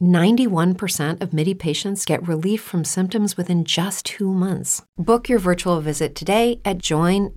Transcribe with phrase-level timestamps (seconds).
[0.00, 4.82] 91% of MIDI patients get relief from symptoms within just two months.
[4.96, 7.34] Book your virtual visit today at joinmidi.com.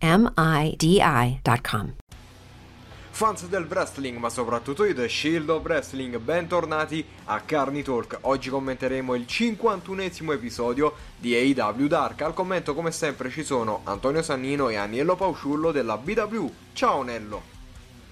[3.12, 8.20] Fans del wrestling, ma soprattutto i The Shield of Wrestling, bentornati a Carni Talk.
[8.22, 12.22] Oggi commenteremo il 51esimo episodio di AEW Dark.
[12.22, 16.50] Al commento, come sempre, ci sono Antonio Sannino e Aniello Pausciullo della BW.
[16.72, 17.58] Ciao Nello!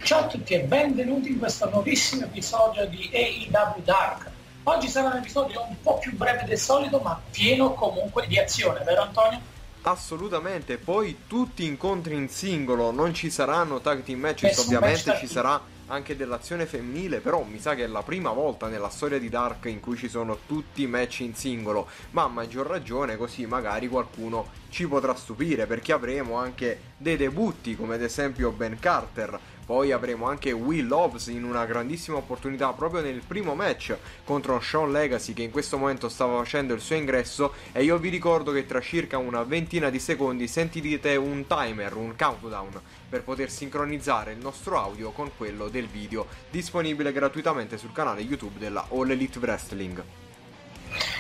[0.04, 4.37] Ciao a tutti e benvenuti in questo nuovissimo episodio di AEW Dark.
[4.70, 8.84] Oggi sarà un episodio un po' più breve del solito, ma pieno comunque di azione,
[8.84, 9.40] vero Antonio?
[9.84, 15.20] Assolutamente, poi tutti incontri in singolo, non ci saranno tag team matches, Nessun ovviamente match
[15.20, 19.18] ci sarà anche dell'azione femminile, però mi sa che è la prima volta nella storia
[19.18, 23.16] di Dark in cui ci sono tutti i match in singolo, ma a maggior ragione
[23.16, 28.78] così magari qualcuno ci potrà stupire perché avremo anche dei debutti come ad esempio Ben
[28.80, 34.58] Carter, poi avremo anche Will Hobbs in una grandissima opportunità proprio nel primo match contro
[34.62, 38.54] Sean Legacy che in questo momento stava facendo il suo ingresso e io vi ricordo
[38.54, 42.80] che tra circa una ventina di secondi sentirete un timer, un countdown
[43.10, 48.60] per poter sincronizzare il nostro audio con quello del video disponibile gratuitamente sul canale YouTube
[48.60, 50.02] della All Elite Wrestling.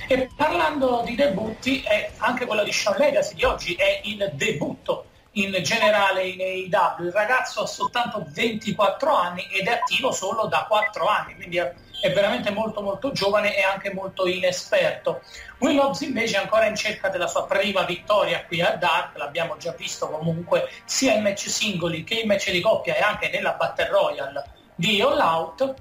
[0.07, 1.83] E parlando di debutti,
[2.19, 5.07] anche quello di Sean Legacy di oggi è il debutto
[5.41, 7.05] in generale in AEW.
[7.05, 12.11] Il ragazzo ha soltanto 24 anni ed è attivo solo da 4 anni, quindi è
[12.13, 15.21] veramente molto molto giovane e anche molto inesperto.
[15.59, 19.57] Will Hobbs invece è ancora in cerca della sua prima vittoria qui a Dark, l'abbiamo
[19.57, 23.53] già visto comunque sia in match singoli che in match di coppia e anche nella
[23.53, 24.43] Battle Royale
[24.75, 25.73] di All Out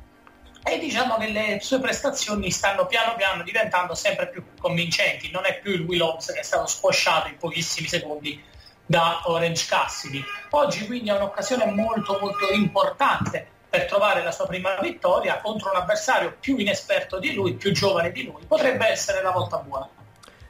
[0.63, 5.61] e diciamo che le sue prestazioni stanno piano piano diventando sempre più convincenti, non è
[5.61, 8.43] più il Will Hobbs che è stato squasciato in pochissimi secondi
[8.87, 10.25] da Orange Cassidy.
[10.51, 15.77] Oggi quindi è un'occasione molto molto importante per trovare la sua prima vittoria contro un
[15.77, 18.45] avversario più inesperto di lui, più giovane di lui.
[18.47, 19.89] Potrebbe essere la volta buona.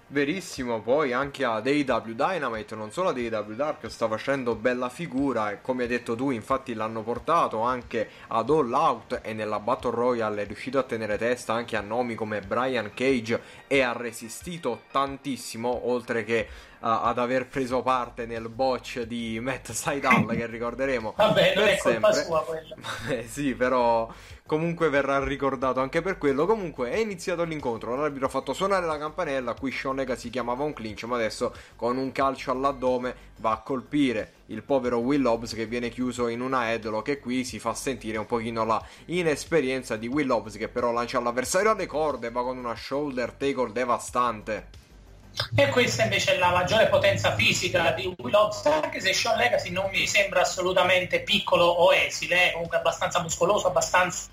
[0.08, 5.50] Verissimo, poi anche ad AW Dynamite, non solo ad AW Dark, sta facendo bella figura
[5.50, 9.91] e come hai detto tu, infatti l'hanno portato anche ad All Out e nella Battle
[9.91, 14.82] Royale è riuscito a tenere testa anche a nomi come Brian Cage e ha resistito
[14.92, 16.48] tantissimo, oltre che
[16.81, 22.12] ad aver preso parte nel botch di Matt Seidel che ricorderemo Vabbè, non è colpa
[22.12, 22.25] sempre.
[22.25, 23.25] sua quella.
[23.26, 24.09] Sì, però
[24.47, 26.47] comunque verrà ricordato anche per quello.
[26.47, 30.72] Comunque è iniziato l'incontro, l'arbitro ha fatto suonare la campanella, qui Sean si chiamava un
[30.72, 35.66] clinch, ma adesso con un calcio all'addome va a colpire il povero Will Hobbs che
[35.66, 40.06] viene chiuso in una headlock e qui si fa sentire un pochino la inesperienza di
[40.06, 44.84] Will Hobbs che però lancia l'avversario alle corde, va con una shoulder tackle devastante.
[45.54, 49.70] E questa invece è la maggiore potenza fisica di Will Hobbs, anche se Sean Legacy
[49.70, 54.28] non mi sembra assolutamente piccolo o esile, è comunque abbastanza muscoloso, abbastanza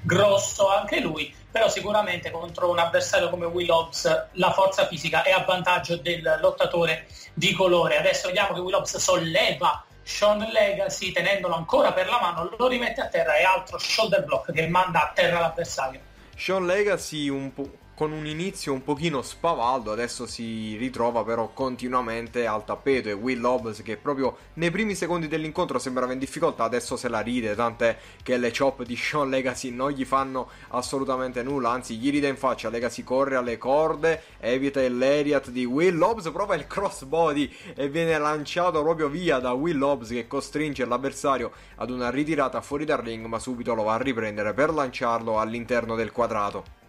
[0.00, 5.30] grosso anche lui, però sicuramente contro un avversario come Will Hobbs la forza fisica è
[5.30, 7.98] a vantaggio del lottatore di colore.
[7.98, 13.02] Adesso vediamo che Will Hobbs solleva Sean Legacy tenendolo ancora per la mano, lo rimette
[13.02, 16.00] a terra e altro shoulder block che manda a terra l'avversario.
[16.34, 22.46] Sean Legacy un po' con un inizio un pochino spavaldo, adesso si ritrova però continuamente
[22.46, 26.96] al tappeto e Will Hobbs che proprio nei primi secondi dell'incontro sembrava in difficoltà, adesso
[26.96, 31.70] se la ride, tant'è che le chop di Sean Legacy non gli fanno assolutamente nulla,
[31.70, 36.30] anzi gli ride in faccia, Legacy corre alle corde, evita il lariat di Will Hobbs,
[36.30, 41.90] prova il crossbody e viene lanciato proprio via da Will Hobbs che costringe l'avversario ad
[41.90, 46.10] una ritirata fuori dal ring ma subito lo va a riprendere per lanciarlo all'interno del
[46.10, 46.81] quadrato.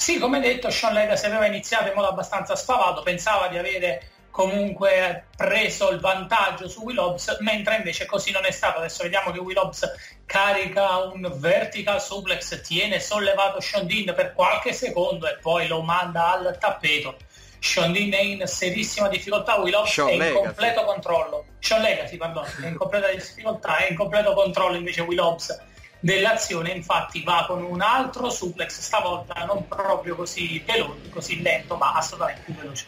[0.00, 5.26] Sì, come detto, Sean Legacy aveva iniziato in modo abbastanza spavato, pensava di avere comunque
[5.36, 8.78] preso il vantaggio su Will Hobbs, mentre invece così non è stato.
[8.78, 9.92] Adesso vediamo che Will Hobbs
[10.24, 16.32] carica un vertical suplex, tiene sollevato Sean Dean per qualche secondo e poi lo manda
[16.32, 17.16] al tappeto.
[17.58, 20.32] Sean Dean è in serissima difficoltà, Will Hobbs è in Legacy.
[20.32, 21.44] completo controllo.
[21.58, 25.68] Sean Legacy, perdono, è in completa difficoltà, è in completo controllo invece Will Hobbs
[26.00, 31.94] dell'azione, infatti va con un altro suplex, stavolta non proprio così veloce, così lento, ma
[31.94, 32.86] assolutamente più veloce.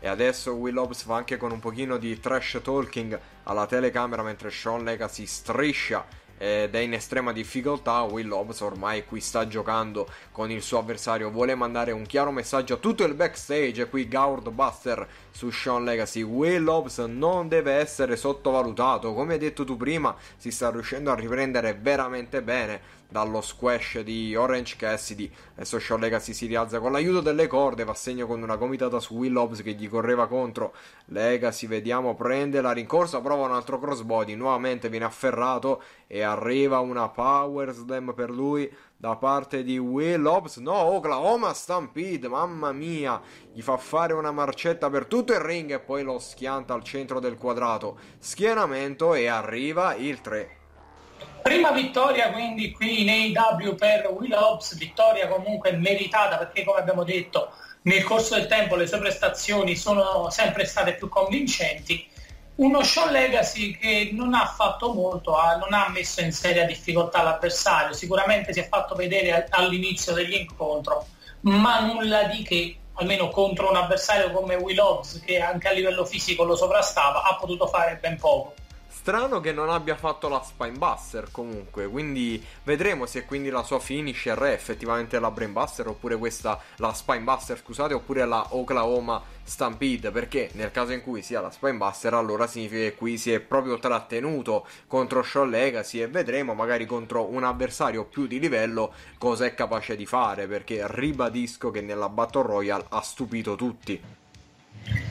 [0.00, 4.50] E adesso Will Hobbs va anche con un pochino di trash talking alla telecamera mentre
[4.50, 6.06] Sean Legacy striscia
[6.42, 8.00] ed è in estrema difficoltà.
[8.00, 12.74] Will Hobbs ormai qui sta giocando con il suo avversario, vuole mandare un chiaro messaggio
[12.74, 13.90] a tutto il backstage.
[13.90, 16.22] Qui Goward Buster su Sean Legacy.
[16.22, 21.14] Will Hobbs non deve essere sottovalutato, come hai detto tu prima, si sta riuscendo a
[21.14, 25.30] riprendere veramente bene dallo squash di Orange Cassidy.
[25.54, 29.00] Adesso Sean Legacy si rialza con l'aiuto delle corde, va a segno con una gomitata
[29.00, 30.72] su Will Hobbs che gli correva contro.
[31.06, 37.08] Legacy, vediamo, prende la rincorsa, prova un altro crossbody, nuovamente viene afferrato e arriva una
[37.08, 40.58] power slam per lui da parte di Will Hobbs.
[40.58, 43.20] No, Oklahoma Stampede, mamma mia,
[43.52, 47.18] gli fa fare una marcetta per tutto il ring e poi lo schianta al centro
[47.18, 47.98] del quadrato.
[48.18, 50.59] Schienamento e arriva il 3.
[51.42, 57.02] Prima vittoria quindi qui in AEW per Will Hobbs, vittoria comunque meritata perché come abbiamo
[57.02, 57.52] detto
[57.82, 62.06] nel corso del tempo le sue prestazioni sono sempre state più convincenti.
[62.56, 67.94] Uno show legacy che non ha fatto molto, non ha messo in seria difficoltà l'avversario,
[67.94, 71.06] sicuramente si è fatto vedere all'inizio dell'incontro,
[71.42, 76.04] ma nulla di che, almeno contro un avversario come Will Hobbs che anche a livello
[76.04, 78.54] fisico lo sovrastava, ha potuto fare ben poco.
[79.00, 84.38] Strano che non abbia fatto la Spinebuster comunque, quindi vedremo se quindi la sua finisher
[84.38, 90.70] è effettivamente la Brainbuster oppure questa, la Spinebuster scusate, oppure la Oklahoma Stampede, perché nel
[90.70, 95.22] caso in cui sia la Spinebuster allora significa che qui si è proprio trattenuto contro
[95.22, 100.04] Shaw Legacy e vedremo magari contro un avversario più di livello cosa è capace di
[100.04, 104.18] fare, perché ribadisco che nella Battle Royale ha stupito tutti.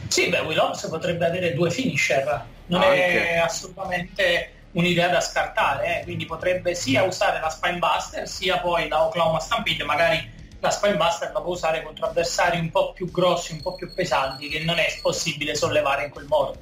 [0.07, 3.29] Sì, beh, Will Hobbs potrebbe avere due finisher, non Anche.
[3.29, 6.03] è assolutamente un'idea da scartare, eh?
[6.03, 11.41] quindi potrebbe sia usare la Spinebuster sia poi la Oklahoma Stampede, magari la Spinebuster la
[11.41, 14.87] può usare contro avversari un po' più grossi, un po' più pesanti, che non è
[15.01, 16.57] possibile sollevare in quel modo.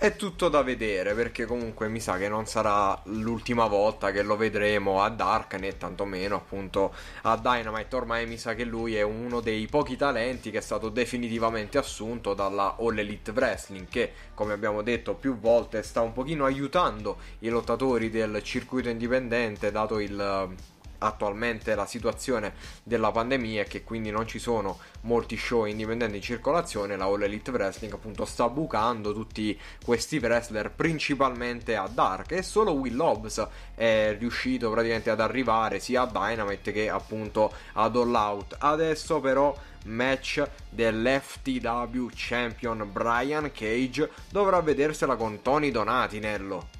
[0.00, 4.36] È tutto da vedere perché comunque mi sa che non sarà l'ultima volta che lo
[4.36, 7.96] vedremo a Dark né tantomeno appunto a Dynamite.
[7.96, 12.32] Ormai mi sa che lui è uno dei pochi talenti che è stato definitivamente assunto
[12.34, 17.48] dalla All Elite Wrestling che come abbiamo detto più volte sta un pochino aiutando i
[17.48, 20.54] lottatori del circuito indipendente dato il
[20.98, 26.22] attualmente la situazione della pandemia e che quindi non ci sono molti show indipendenti in
[26.22, 32.42] circolazione, la All Elite Wrestling appunto sta bucando tutti questi wrestler principalmente a Dark e
[32.42, 38.14] solo Will Hobbs è riuscito praticamente ad arrivare sia a Dynamite che appunto ad All
[38.14, 38.56] Out.
[38.58, 39.54] Adesso però
[39.84, 46.77] match dell'FTW Champion Brian Cage dovrà vedersela con Tony Donatinello.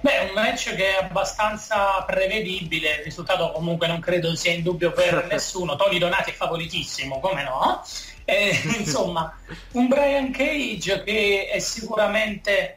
[0.00, 4.92] Beh, un match che è abbastanza prevedibile, il risultato comunque non credo sia in dubbio
[4.92, 5.76] per nessuno.
[5.76, 7.84] Tony Donati è favoritissimo, come no?
[8.24, 9.36] Eh, insomma,
[9.72, 12.76] un Brian Cage che è sicuramente,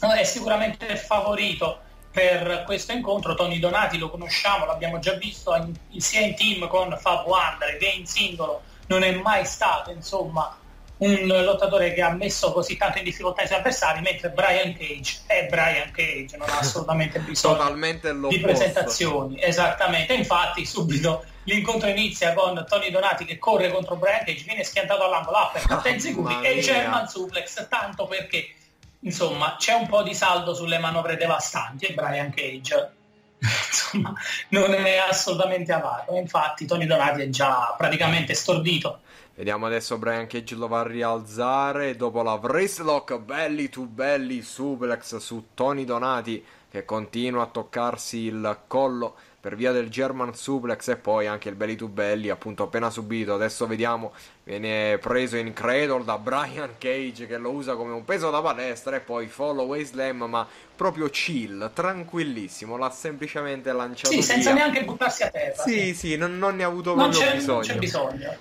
[0.00, 3.34] è sicuramente favorito per questo incontro.
[3.34, 7.86] Tony Donati lo conosciamo, l'abbiamo già visto in, sia in team con Fab Wonder che
[7.86, 10.56] in singolo, non è mai stato insomma
[10.98, 15.20] un lottatore che ha messo così tanto in difficoltà i suoi avversari, mentre Brian Cage
[15.26, 19.40] è Brian Cage, non ha assolutamente bisogno di presentazioni.
[19.40, 25.04] Esattamente, infatti subito l'incontro inizia con Tony Donati che corre contro Brian Cage, viene schiantato
[25.04, 28.52] all'angolo, uppercut ah, insicuri e German suplex, tanto perché
[29.00, 32.92] insomma c'è un po' di saldo sulle manovre devastanti e Brian Cage
[33.38, 34.12] insomma
[34.48, 39.00] non è assolutamente avato, infatti Tony Donati è già praticamente stordito
[39.38, 45.18] Vediamo adesso Brian Cage lo va a rialzare dopo la wristlock belly to belly suplex
[45.18, 50.96] su Tony Donati che continua a toccarsi il collo per via del German suplex e
[50.96, 53.32] poi anche il belly to belly appunto appena subito.
[53.32, 58.30] Adesso vediamo viene preso in cradle da Brian Cage che lo usa come un peso
[58.30, 62.76] da palestra e poi follow slam ma proprio chill tranquillissimo.
[62.76, 66.64] L'ha semplicemente lanciato sì, senza neanche buttarsi a terra sì sì, sì non, non, ne
[66.64, 67.52] ha avuto non proprio bisogno.
[67.52, 68.36] non c'è bisogno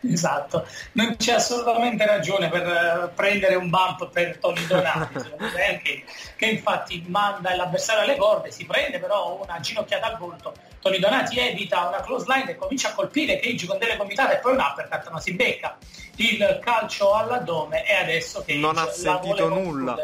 [0.00, 5.14] Esatto, non c'è assolutamente ragione per uh, prendere un bump per Tony Donati,
[5.82, 6.04] che,
[6.36, 10.54] che, infatti manda l'avversario alle corde, si prende però una ginocchiata al volto.
[10.80, 14.38] Tony Donati evita una close line e comincia a colpire Cage con delle comitate e
[14.38, 15.76] poi un uppercut, ma si becca
[16.16, 19.96] il calcio all'addome e adesso Cage non ha sentito nulla.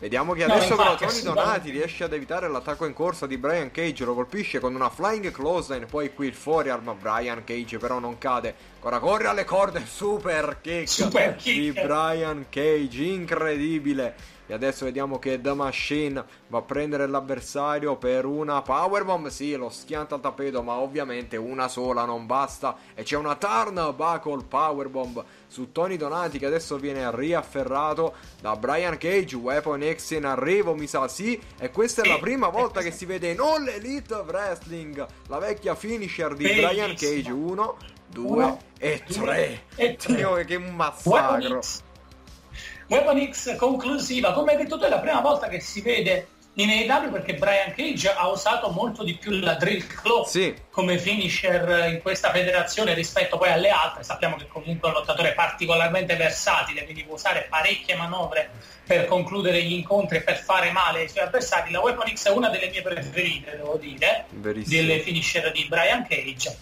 [0.00, 3.70] Vediamo che adesso no, però Tony Donati riesce ad evitare l'attacco in corsa di Brian
[3.70, 8.16] Cage, lo colpisce con una flying clothesline, poi qui il forearm, Brian Cage però non
[8.16, 11.54] cade, ancora corre alle corde, super kick, super kick.
[11.54, 14.38] di Brian Cage, incredibile.
[14.50, 19.28] E adesso vediamo che The Machine va a prendere l'avversario per una powerbomb.
[19.28, 22.76] Sì, lo schianta al tappeto, ma ovviamente una sola non basta.
[22.96, 29.36] E c'è una turnbuckle powerbomb su Tony Donati che adesso viene riafferrato da Brian Cage.
[29.36, 31.40] Weapon X in arrivo, mi sa sì.
[31.56, 35.76] E questa è la prima volta che si vede in All Elite Wrestling la vecchia
[35.76, 37.30] finisher di Brian Cage.
[37.30, 37.76] Uno,
[38.08, 39.62] due e tre.
[39.76, 41.60] Dio, che un massacro.
[42.90, 46.70] Weapon X conclusiva, come hai detto tu è la prima volta che si vede in
[46.70, 50.52] AEW perché Brian Cage ha usato molto di più la drill claw sì.
[50.72, 54.02] come finisher in questa federazione rispetto poi alle altre.
[54.02, 58.50] Sappiamo che comunque è un lottatore particolarmente versatile quindi può usare parecchie manovre
[58.84, 61.70] per concludere gli incontri e per fare male ai suoi avversari.
[61.70, 64.80] La Weapon X è una delle mie preferite devo dire Verissimo.
[64.80, 66.58] delle finisher di Brian Cage.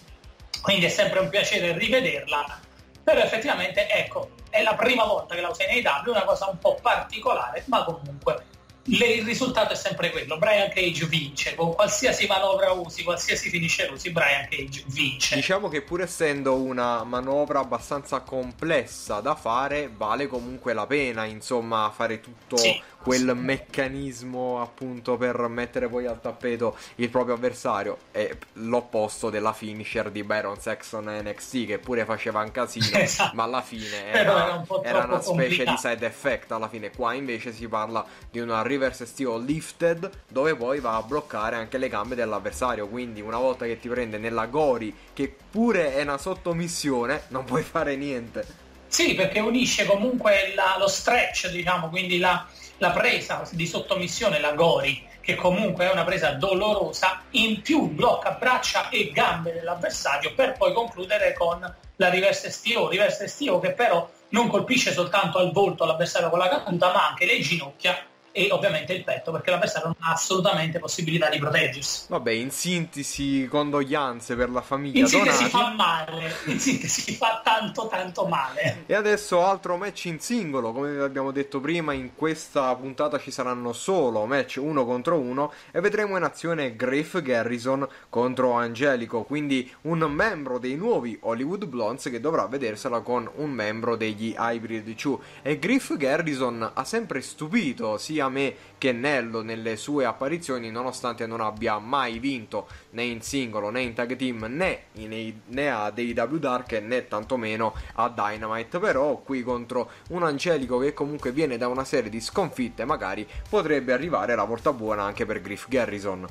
[0.61, 2.59] Quindi è sempre un piacere rivederla.
[3.03, 6.57] Però effettivamente ecco è la prima volta che la usa in AW, una cosa un
[6.57, 8.45] po' particolare, ma comunque
[8.89, 14.09] il risultato è sempre quello, Brian Cage vince, con qualsiasi manovra usi, qualsiasi finisce usi,
[14.09, 15.35] Brian Cage vince.
[15.35, 21.91] Diciamo che pur essendo una manovra abbastanza complessa da fare, vale comunque la pena, insomma,
[21.93, 28.29] fare tutto sì quel meccanismo appunto per mettere poi al tappeto il proprio avversario è
[28.53, 33.35] l'opposto della finisher di Baron Saxon NXT che pure faceva un casino esatto.
[33.35, 35.71] ma alla fine era, era, un era una specie complicato.
[35.71, 40.55] di side effect alla fine qua invece si parla di una reverse steel lifted dove
[40.55, 44.45] poi va a bloccare anche le gambe dell'avversario quindi una volta che ti prende nella
[44.45, 48.58] Gori che pure è una sottomissione non puoi fare niente
[48.89, 52.45] sì, perché unisce comunque la, lo stretch, diciamo, quindi la,
[52.79, 58.31] la presa di sottomissione, la Gori, che comunque è una presa dolorosa, in più blocca
[58.31, 61.59] braccia e gambe dell'avversario per poi concludere con
[61.95, 66.49] la reverse stio, reverse stio che però non colpisce soltanto al volto l'avversario con la
[66.49, 71.29] caduta ma anche le ginocchia e ovviamente il petto perché l'avversario non ha assolutamente possibilità
[71.29, 72.05] di proteggersi.
[72.07, 74.99] Vabbè, in sintesi, condoglianze per la famiglia.
[74.99, 75.51] In sintesi Donati.
[75.51, 78.83] fa male, in sintesi fa tanto tanto male.
[78.85, 83.73] E adesso altro match in singolo, come abbiamo detto prima, in questa puntata ci saranno
[83.73, 89.99] solo match uno contro uno e vedremo in azione Griff Garrison contro Angelico, quindi un
[89.99, 95.59] membro dei nuovi Hollywood Blondes che dovrà vedersela con un membro degli Hybrid 2 e
[95.59, 101.39] Griff Garrison ha sempre stupito sia sia me che Nello nelle sue apparizioni, nonostante non
[101.39, 106.37] abbia mai vinto né in singolo né in tag team né, in, né a AW
[106.37, 108.79] Dark né tantomeno a Dynamite.
[108.79, 113.93] Però qui contro un Angelico che comunque viene da una serie di sconfitte, magari potrebbe
[113.93, 116.27] arrivare la volta buona anche per Griff Garrison.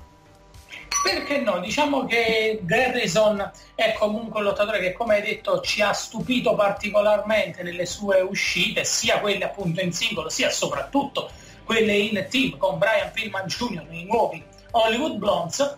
[1.03, 1.61] Perché no?
[1.61, 7.63] Diciamo che Garrison è comunque un lottatore che, come hai detto, ci ha stupito particolarmente
[7.63, 11.31] nelle sue uscite, sia quelle appunto in singolo, sia soprattutto
[11.69, 13.85] quelle in team con Brian Pillman Jr.
[13.91, 15.77] nei nuovi Hollywood Blondes.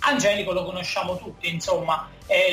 [0.00, 2.48] Angelico lo conosciamo tutti, insomma, è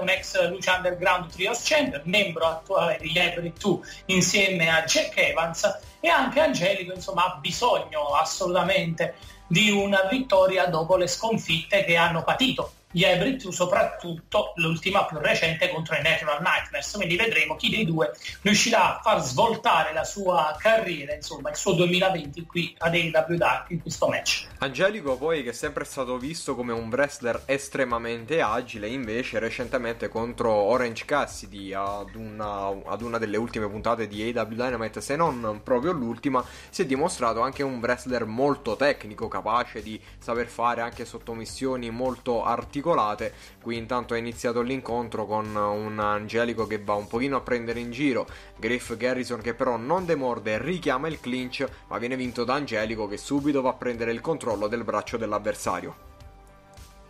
[0.00, 5.78] un ex Lucha Underground Trios Champion, membro attuale di Every 2 insieme a Jack Evans
[5.98, 9.16] e anche Angelico insomma, ha bisogno assolutamente
[9.48, 15.68] di una vittoria dopo le sconfitte che hanno patito gli Hybrid soprattutto l'ultima più recente
[15.70, 18.12] contro i Natural Nightmares, quindi vedremo chi dei due
[18.42, 23.70] riuscirà a far svoltare la sua carriera, insomma il suo 2020 qui ad AEW Dark
[23.70, 24.46] in questo match.
[24.58, 30.52] Angelico poi che è sempre stato visto come un wrestler estremamente agile, invece recentemente contro
[30.52, 35.92] Orange Cassidy ad una, ad una delle ultime puntate di AEW Dynamite, se non proprio
[35.92, 41.90] l'ultima, si è dimostrato anche un wrestler molto tecnico, capace di saper fare anche sottomissioni
[41.90, 43.32] molto articolate articolate.
[43.62, 47.90] Qui intanto è iniziato l'incontro con un Angelico che va un pochino a prendere in
[47.90, 53.06] giro Griff Garrison che però non demorde richiama il clinch, ma viene vinto da Angelico
[53.06, 56.05] che subito va a prendere il controllo del braccio dell'avversario.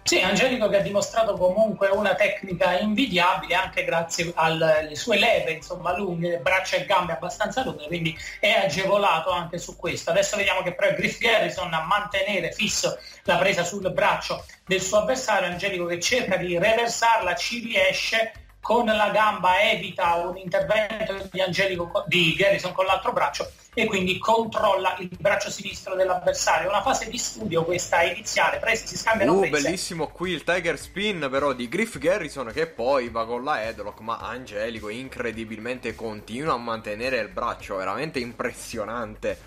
[0.06, 5.96] Sì, Angelico che ha dimostrato comunque una tecnica invidiabile anche grazie alle sue leve, insomma,
[5.96, 10.10] lunghe, braccia e gambe abbastanza lunghe, quindi è agevolato anche su questo.
[10.10, 14.80] Adesso vediamo che però è Griff Garrison a mantenere fisso la presa sul braccio del
[14.80, 18.32] suo avversario, Angelico che cerca di reversarla, ci riesce,
[18.66, 24.18] con la gamba evita un intervento di, Angelico, di Garrison con l'altro braccio e quindi
[24.18, 26.68] controlla il braccio sinistro dell'avversario.
[26.68, 29.62] Una fase di studio questa iniziale, presi si scambiano uh, prese.
[29.62, 34.00] bellissimo qui il Tiger Spin però di Griff Garrison che poi va con la headlock,
[34.00, 39.38] ma Angelico incredibilmente continua a mantenere il braccio, veramente impressionante.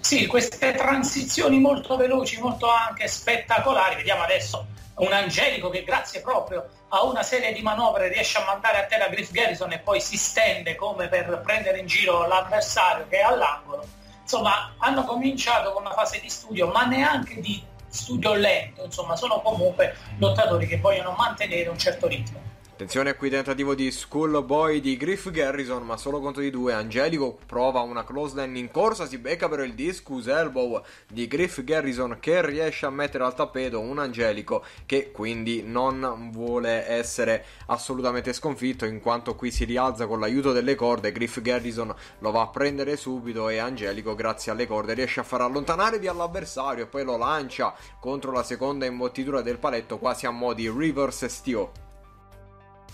[0.00, 3.96] Sì, queste transizioni molto veloci, molto anche spettacolari.
[3.96, 4.66] Vediamo adesso
[4.98, 9.08] un Angelico che grazie proprio a una serie di manovre riesce a mandare a terra
[9.08, 13.86] Griff Garrison e poi si stende come per prendere in giro l'avversario che è all'angolo.
[14.22, 19.40] Insomma, hanno cominciato con una fase di studio, ma neanche di studio lento, insomma, sono
[19.40, 22.56] comunque lottatori che vogliono mantenere un certo ritmo.
[22.78, 26.74] Attenzione qui tentativo di Schoolboy di Griff Garrison, ma solo contro di due.
[26.74, 31.60] Angelico prova una close line in corsa, si becca però il discus elbow di Griff
[31.64, 38.32] Garrison che riesce a mettere al tappeto un Angelico che quindi non vuole essere assolutamente
[38.32, 41.10] sconfitto in quanto qui si rialza con l'aiuto delle corde.
[41.10, 45.40] Griff Garrison lo va a prendere subito e Angelico grazie alle corde riesce a far
[45.40, 50.30] allontanare via l'avversario e poi lo lancia contro la seconda imbottitura del paletto quasi a
[50.30, 51.86] mo' di reverse stio.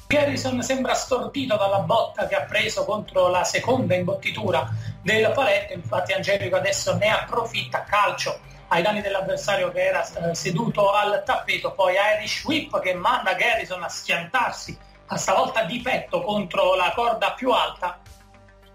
[0.06, 4.70] Garrison sembra stordito dalla botta che ha preso contro la seconda imbottitura
[5.00, 10.92] del paletto, infatti Angelico adesso ne approfitta, calcio ai danni dell'avversario che era eh, seduto
[10.92, 16.74] al tappeto, poi Irish Whip che manda Garrison a schiantarsi a stavolta di petto contro
[16.74, 18.00] la corda più alta.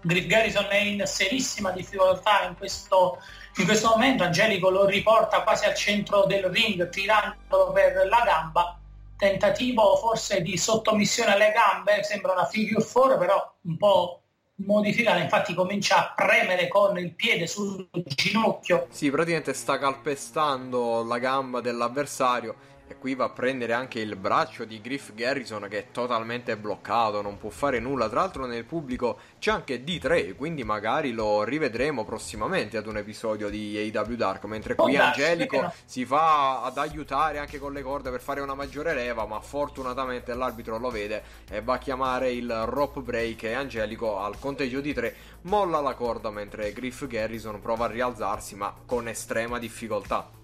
[0.02, 3.18] Griff Garrison è in serissima difficoltà in questo,
[3.56, 8.79] in questo momento, Angelico lo riporta quasi al centro del ring tirandolo per la gamba
[9.20, 14.22] tentativo forse di sottomissione alle gambe, sembra una figure 4, però un po'
[14.64, 18.86] modificata, infatti comincia a premere con il piede sul ginocchio.
[18.88, 24.64] Sì, praticamente sta calpestando la gamba dell'avversario e qui va a prendere anche il braccio
[24.64, 28.08] di Griff Garrison che è totalmente bloccato, non può fare nulla.
[28.08, 33.48] Tra l'altro nel pubblico c'è anche D3, quindi magari lo rivedremo prossimamente ad un episodio
[33.48, 34.44] di AW Dark.
[34.46, 35.72] Mentre qui oh, Angelico no.
[35.84, 40.34] si fa ad aiutare anche con le corde per fare una maggiore leva, ma fortunatamente
[40.34, 44.92] l'arbitro lo vede e va a chiamare il rope break e Angelico al conteggio di
[44.92, 50.39] 3 molla la corda mentre Griff Garrison prova a rialzarsi ma con estrema difficoltà.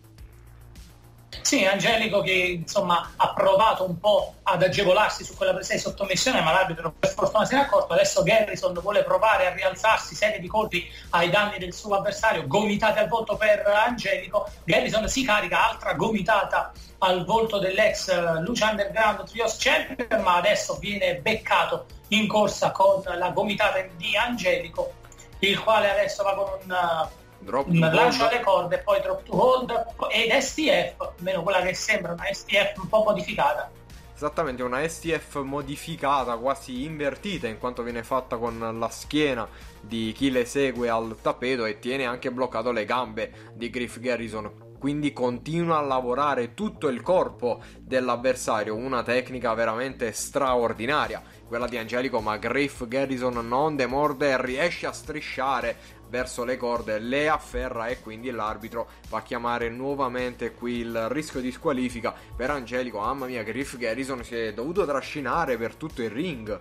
[1.47, 6.41] Sì, Angelico che insomma ha provato un po' ad agevolarsi su quella presa di sottomissione,
[6.41, 7.93] ma l'arbitro per fortuna se ne è accorto.
[7.93, 12.99] Adesso Garrison vuole provare a rialzarsi, serie di colpi ai danni del suo avversario, gomitate
[12.99, 14.51] al volto per Angelico.
[14.65, 21.21] Garrison si carica, altra gomitata al volto dell'ex Lucia Underground Trios Champion, ma adesso viene
[21.21, 24.95] beccato in corsa con la gomitata di Angelico,
[25.39, 27.09] il quale adesso va con un
[27.47, 29.71] drop to lancia le corde, poi drop to hold
[30.11, 33.71] ed STF, almeno quella che sembra una STF un po' modificata.
[34.15, 39.47] Esattamente, una STF modificata, quasi invertita, in quanto viene fatta con la schiena
[39.81, 44.65] di chi le segue al tappeto e tiene anche bloccato le gambe di Griff Garrison.
[44.79, 52.21] Quindi continua a lavorare tutto il corpo dell'avversario, una tecnica veramente straordinaria quella di Angelico,
[52.21, 55.77] ma Griff Garrison non demorde e riesce a strisciare
[56.09, 61.41] verso le corde, le afferra e quindi l'arbitro va a chiamare nuovamente qui il rischio
[61.41, 62.99] di squalifica per Angelico.
[62.99, 66.61] Mamma mia, Griff Garrison si è dovuto trascinare per tutto il ring.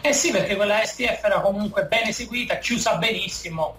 [0.00, 3.78] Eh sì, perché quella STF era comunque ben eseguita, chiusa benissimo,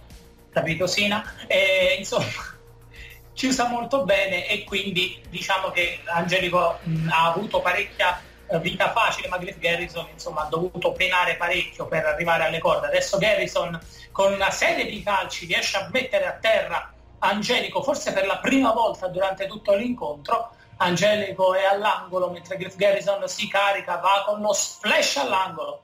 [0.51, 1.35] capito Sina?
[1.47, 2.25] E, insomma,
[3.33, 8.19] chiusa molto bene e quindi diciamo che Angelico mh, ha avuto parecchia
[8.59, 12.87] vita facile, ma Griff Garrison insomma, ha dovuto penare parecchio per arrivare alle corde.
[12.87, 13.79] Adesso Garrison
[14.11, 18.71] con una serie di calci riesce a mettere a terra Angelico, forse per la prima
[18.71, 20.51] volta durante tutto l'incontro.
[20.77, 25.81] Angelico è all'angolo mentre Griff Garrison si carica, va con lo splash all'angolo.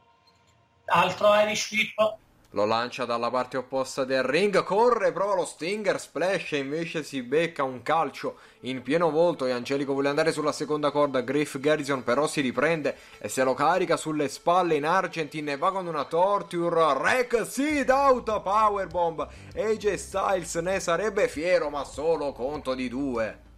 [0.86, 2.17] Altro Irish Whip
[2.51, 7.21] lo lancia dalla parte opposta del ring, corre, prova lo Stinger, splash e invece si
[7.21, 12.03] becca un calcio in pieno volto e Angelico vuole andare sulla seconda corda, Griff Garrison
[12.03, 16.05] però si riprende e se lo carica sulle spalle in Argentine e va con una
[16.05, 23.49] torture, Rec Seed Out Powerbomb, AJ Styles ne sarebbe fiero ma solo conto di due.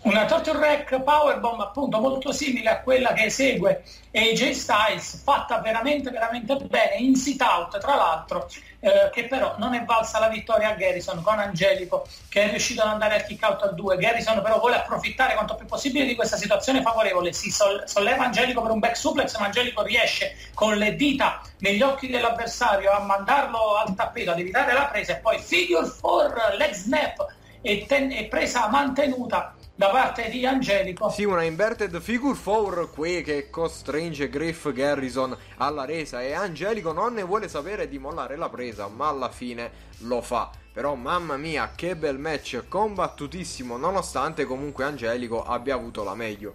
[0.00, 3.82] Una Torture Rack Powerbomb appunto molto simile a quella che esegue
[4.12, 9.74] AJ Styles, fatta veramente veramente bene, in sit out tra l'altro, eh, che però non
[9.74, 13.42] è valsa la vittoria a Garrison con Angelico che è riuscito ad andare al kick
[13.42, 13.96] out a 2.
[13.96, 18.70] Garrison però vuole approfittare quanto più possibile di questa situazione favorevole, si solleva Angelico per
[18.70, 23.96] un back suplex ma Angelico riesce con le dita negli occhi dell'avversario a mandarlo al
[23.96, 27.26] tappeto, ad evitare la presa e poi figure 4, leg snap
[27.60, 31.08] e, ten- e presa mantenuta da parte di Angelico.
[31.08, 37.14] Sì, una inverted figure 4 qui che costringe Griff Garrison alla resa e Angelico non
[37.14, 40.50] ne vuole sapere di mollare la presa, ma alla fine lo fa.
[40.72, 46.54] Però mamma mia, che bel match, combattutissimo, nonostante comunque Angelico abbia avuto la meglio.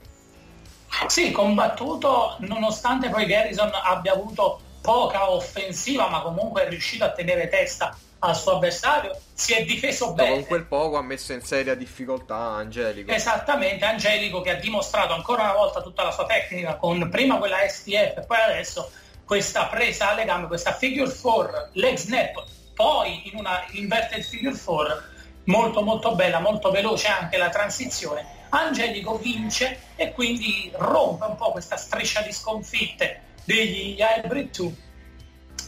[1.07, 7.47] Sì, combattuto nonostante poi Garrison abbia avuto poca offensiva, ma comunque è riuscito a tenere
[7.47, 10.31] testa al suo avversario, si è difeso bene.
[10.31, 13.11] Con quel poco ha messo in seria difficoltà Angelico.
[13.11, 17.57] Esattamente, Angelico che ha dimostrato ancora una volta tutta la sua tecnica con prima quella
[17.67, 18.89] STF e poi adesso
[19.25, 25.01] questa presa alle gambe, questa figure 4, leg snap, poi in una inverted figure 4
[25.45, 28.25] molto molto bella, molto veloce anche la transizione.
[28.49, 34.91] Angelico vince e quindi rompe un po' questa striscia di sconfitte degli Hybrid 2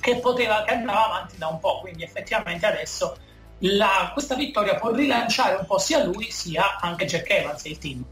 [0.05, 3.17] che poteva che andava avanti da un po', quindi effettivamente adesso
[3.59, 7.77] la, questa vittoria può rilanciare un po' sia lui sia anche Jack Evans e il
[7.79, 8.05] team.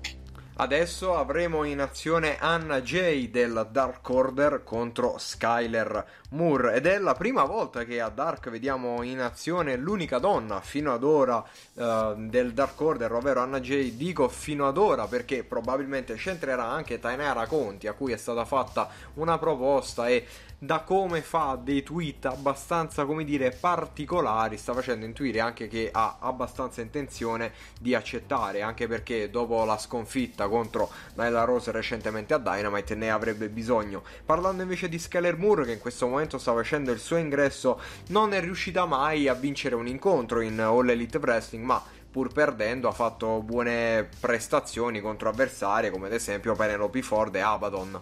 [0.55, 7.15] Adesso avremo in azione Anna Jay del Dark Order contro Skyler Moore ed è la
[7.15, 12.53] prima volta che a Dark vediamo in azione l'unica donna fino ad ora uh, del
[12.53, 13.97] Dark Order, ovvero Anna Jay.
[13.97, 18.89] Dico fino ad ora perché probabilmente c'entrerà anche Tainara Conti a cui è stata fatta
[19.15, 20.27] una proposta e
[20.63, 26.19] da come fa dei tweet abbastanza, come dire, particolari, sta facendo intuire anche che ha
[26.21, 32.95] abbastanza intenzione di accettare, anche perché dopo la sconfitta contro Nyla Rose recentemente a Dynamite
[32.95, 34.03] ne avrebbe bisogno.
[34.25, 38.33] Parlando invece di Skyler Moore, che in questo momento sta facendo il suo ingresso, non
[38.33, 42.91] è riuscita mai a vincere un incontro in All Elite Wrestling, ma pur perdendo ha
[42.91, 48.01] fatto buone prestazioni contro avversari come ad esempio Penelope Ford e Abaddon.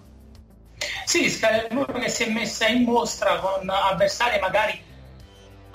[1.06, 4.90] Sì, Skyler che si è messa in mostra con avversari magari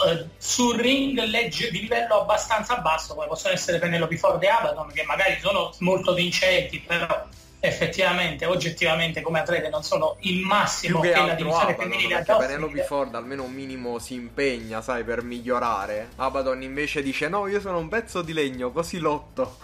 [0.05, 4.93] eh, sul ring legge, di livello abbastanza basso, come possono essere Penelope Ford e Abaddon,
[4.93, 7.27] che magari sono molto vincenti, però
[7.61, 12.47] effettivamente, oggettivamente come atlete non sono il massimo Più che, che la divisione femminile perché
[12.47, 16.11] Penelope Ford almeno un minimo si impegna, sai, per migliorare.
[16.17, 19.59] Abaddon invece dice no, io sono un pezzo di legno, così lotto.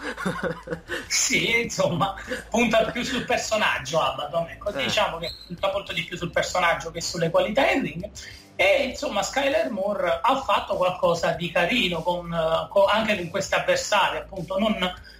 [1.07, 2.15] sì, insomma,
[2.49, 4.83] punta più sul personaggio Abaddon, ecco, eh.
[4.83, 8.09] diciamo che punta molto di più sul personaggio che sulle qualità in ring.
[8.55, 12.29] E insomma Skyler Moore ha fatto qualcosa di carino con,
[12.69, 14.77] con, anche con questi avversari, appunto non,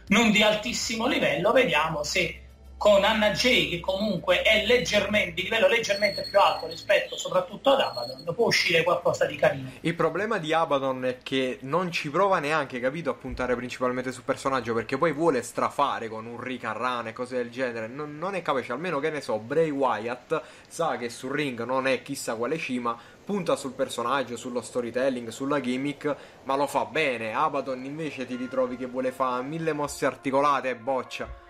[0.08, 1.52] non di altissimo livello.
[1.52, 2.43] Vediamo se
[2.84, 7.80] con Anna Jay che comunque è leggermente, di livello leggermente più alto rispetto soprattutto ad
[7.80, 9.70] Abaddon, può uscire qualcosa di carino.
[9.80, 14.24] Il problema di Abaddon è che non ci prova neanche, capito, a puntare principalmente sul
[14.24, 17.88] personaggio perché poi vuole strafare con un Ricarrane e cose del genere.
[17.88, 21.88] Non, non è capace, almeno che ne so, Bray Wyatt sa che sul ring non
[21.88, 27.34] è chissà quale cima, punta sul personaggio, sullo storytelling, sulla gimmick, ma lo fa bene.
[27.34, 31.43] Abaddon invece ti ritrovi che vuole fare mille mosse articolate e boccia.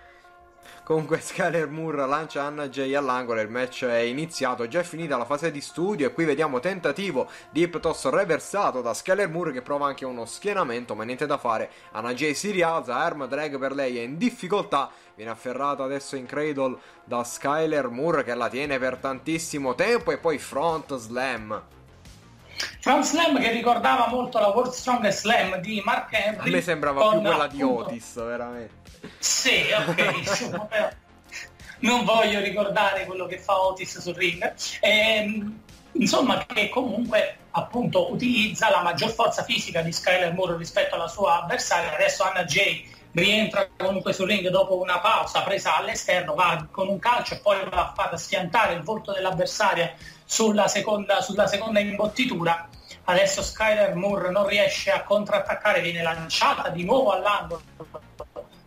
[0.83, 5.23] Comunque Skyler Moore lancia Anna Jay all'angolo, il match è iniziato, già è finita la
[5.23, 9.85] fase di studio e qui vediamo tentativo di Iptos reversato da Skyler Moore che prova
[9.85, 11.69] anche uno schienamento, ma niente da fare.
[11.91, 16.25] Anna Jay si rialza, arm drag per lei è in difficoltà, viene afferrata adesso in
[16.25, 21.63] cradle da Skyler Moore che la tiene per tantissimo tempo e poi front slam.
[22.79, 26.49] Front Slam che ricordava molto la World Strongest Slam di Mark Henry.
[26.49, 27.55] A me sembrava più quella appunto...
[27.55, 28.81] di Otis, veramente.
[29.19, 30.95] Sì, ok,
[31.79, 34.53] non voglio ricordare quello che fa Otis sul ring.
[34.81, 35.59] Ehm,
[35.93, 41.43] insomma, che comunque appunto utilizza la maggior forza fisica di Skyler Moore rispetto alla sua
[41.43, 41.93] avversaria.
[41.93, 46.99] Adesso Anna Jay rientra comunque sul ring dopo una pausa presa all'esterno, va con un
[46.99, 49.93] calcio e poi va a far schiantare il volto dell'avversaria
[50.25, 52.67] sulla seconda, sulla seconda imbottitura.
[53.05, 57.61] Adesso Skyler Moore non riesce a contrattaccare, viene lanciata di nuovo all'angolo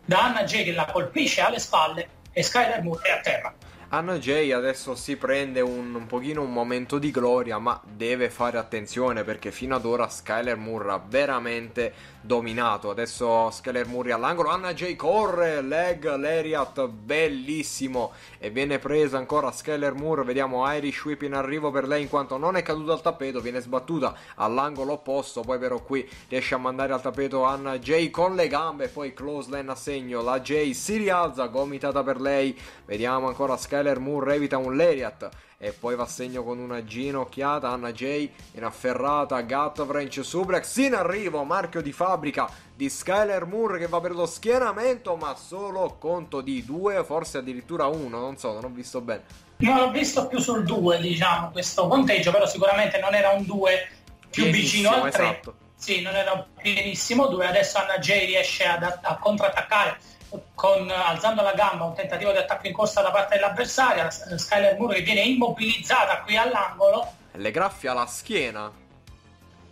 [0.05, 3.53] da Anna J che la colpisce alle spalle e Skyler Moore è a terra.
[3.89, 8.57] Anna Jay adesso si prende un, un, pochino un momento di gloria, ma deve fare
[8.57, 12.89] attenzione perché fino ad ora Skyler Moore ha veramente dominato.
[12.89, 18.11] Adesso Skyler Moore all'angolo, Anna Jay corre, leg, lariat, bellissimo.
[18.39, 22.35] E viene presa ancora Skyler Moore, vediamo Irish Whip in arrivo per lei in quanto
[22.35, 26.91] non è caduta al tappeto, viene sbattuta all'angolo opposto, poi però qui riesce a mandare
[26.91, 30.97] al tappeto Anna Jay con le gambe, poi close line a segno, la Jay si
[30.97, 32.59] rialza, gomitata per lei.
[32.85, 36.83] Vediamo ancora Skyler Skyler Moore evita un Lariat e poi va a segno con una
[36.83, 43.45] ginocchiata Anna Jay in afferrata Gatto French Suplex in arrivo marchio di fabbrica di Skyler
[43.45, 48.37] Moore che va per lo schienamento ma solo conto di due forse addirittura uno non
[48.37, 49.23] so non ho visto bene
[49.57, 53.89] non ho visto più sul 2 diciamo questo conteggio però sicuramente non era un 2
[54.31, 55.55] più vicino al 3 esatto.
[55.75, 60.15] sì non era un pienissimo 2 adesso Anna Jay riesce ad, a contrattaccare
[60.53, 64.95] con, alzando la gamba un tentativo di attacco in corsa da parte dell'avversaria, Skyler Moore
[64.95, 67.13] che viene immobilizzata qui all'angolo.
[67.31, 68.71] Le graffia alla schiena.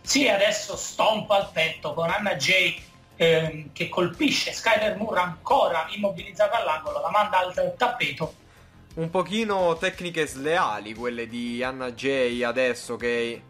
[0.02, 2.80] Sì, adesso stompa al petto con Anna Jay
[3.16, 8.34] eh, che colpisce Skyler Moore ancora immobilizzata all'angolo, la manda al tappeto.
[8.94, 13.42] Un pochino tecniche sleali quelle di Anna Jay adesso che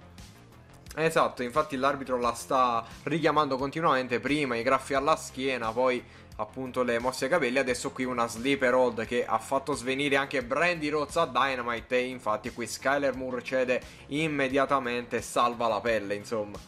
[0.99, 6.03] Esatto, infatti l'arbitro la sta richiamando continuamente, prima i graffi alla schiena, poi
[6.37, 10.43] appunto le mosse ai capelli, adesso qui una sleeper hold che ha fatto svenire anche
[10.43, 11.97] Brandy Rhodes a Dynamite.
[11.97, 16.59] E infatti qui Skyler Moore cede immediatamente e salva la pelle, insomma.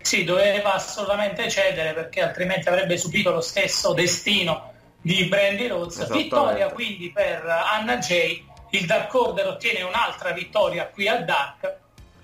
[0.00, 6.10] Sì, doveva assolutamente cedere perché altrimenti avrebbe subito lo stesso destino di Brandy Rhodes.
[6.10, 11.76] Vittoria quindi per Anna Jay, il Dark Order ottiene un'altra vittoria qui a Dark.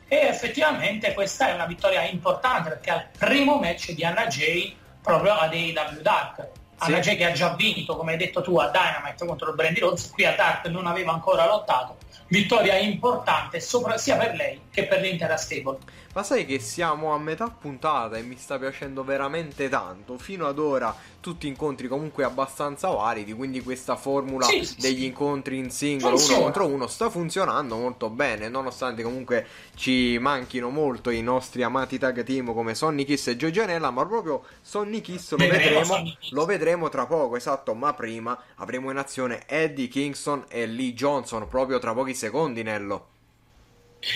[0.09, 5.33] E effettivamente questa è una vittoria importante perché il primo match di Anna Jay proprio
[5.33, 6.49] ad AEW Dark.
[6.83, 7.11] Anna sì.
[7.11, 10.11] Jay che ha già vinto, come hai detto tu, a Dynamite contro il Brandy Rhodes,
[10.11, 11.97] qui a Dark non aveva ancora lottato.
[12.29, 15.79] Vittoria importante sopra, sia per lei che per l'intera stable.
[16.13, 20.19] Ma sai che siamo a metà puntata e mi sta piacendo veramente tanto.
[20.19, 25.05] Fino ad ora tutti incontri comunque abbastanza validi, quindi questa formula sì, sì, degli sì.
[25.05, 26.41] incontri in singolo Funziona.
[26.41, 29.47] uno contro uno sta funzionando molto bene, nonostante comunque
[29.77, 34.05] ci manchino molto i nostri amati tag team come Sonny Kiss e Joe Janella, ma
[34.05, 38.97] proprio Sonny Kiss lo vedremo, vedremo lo vedremo tra poco, esatto, ma prima avremo in
[38.97, 43.10] azione Eddie Kingston e Lee Johnson proprio tra pochi secondi, Nello.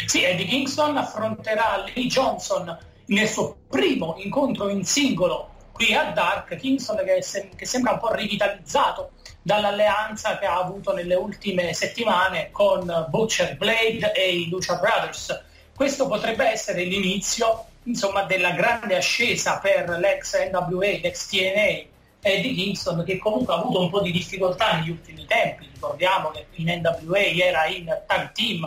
[0.07, 6.57] Sì, Eddie Kingston affronterà Lee Johnson nel suo primo incontro in singolo qui a Dark.
[6.57, 9.11] Kingston che, se- che sembra un po' rivitalizzato
[9.43, 15.43] dall'alleanza che ha avuto nelle ultime settimane con Butcher Blade e i Lucha Brothers.
[15.75, 21.93] Questo potrebbe essere l'inizio insomma, della grande ascesa per l'ex NWA, l'ex TNA
[22.27, 25.69] Eddie Kingston che comunque ha avuto un po' di difficoltà negli ultimi tempi.
[25.71, 28.67] Ricordiamo che in NWA era in tag team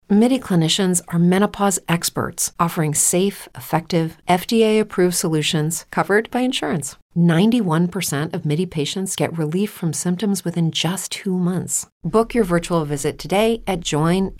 [0.11, 6.97] MIDI clinicians are menopause experts offering safe, effective, FDA approved solutions covered by insurance.
[7.15, 11.87] 91% of MIDI patients get relief from symptoms within just two months.
[12.03, 14.35] Book your virtual visit today at joinmidi.com.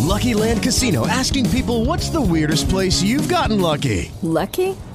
[0.00, 4.12] Lucky Land Casino asking people what's the weirdest place you've gotten lucky?
[4.20, 4.76] Lucky?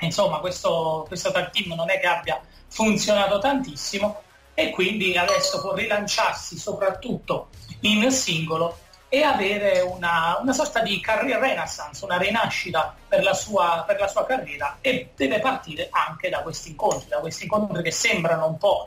[0.00, 4.22] insomma questo, questo tag team non è che abbia funzionato tantissimo
[4.54, 7.48] e quindi adesso può rilanciarsi soprattutto
[7.80, 8.78] in singolo
[9.12, 14.06] e avere una, una sorta di carriera renaissance, una rinascita per la, sua, per la
[14.06, 18.56] sua carriera e deve partire anche da questi incontri, da questi incontri che sembrano un
[18.56, 18.86] po'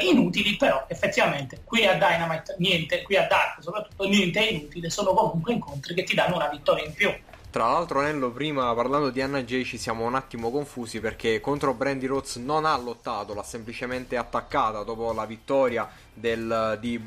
[0.00, 5.12] inutili, però effettivamente qui a Dynamite niente, qui a Dark soprattutto niente è inutile, sono
[5.12, 7.14] comunque incontri che ti danno una vittoria in più.
[7.50, 11.74] Tra l'altro, Nello, prima parlando di Anna Jay ci siamo un attimo confusi perché contro
[11.74, 17.00] Brandy Rhodes non ha lottato, l'ha semplicemente attaccata dopo la vittoria del, di,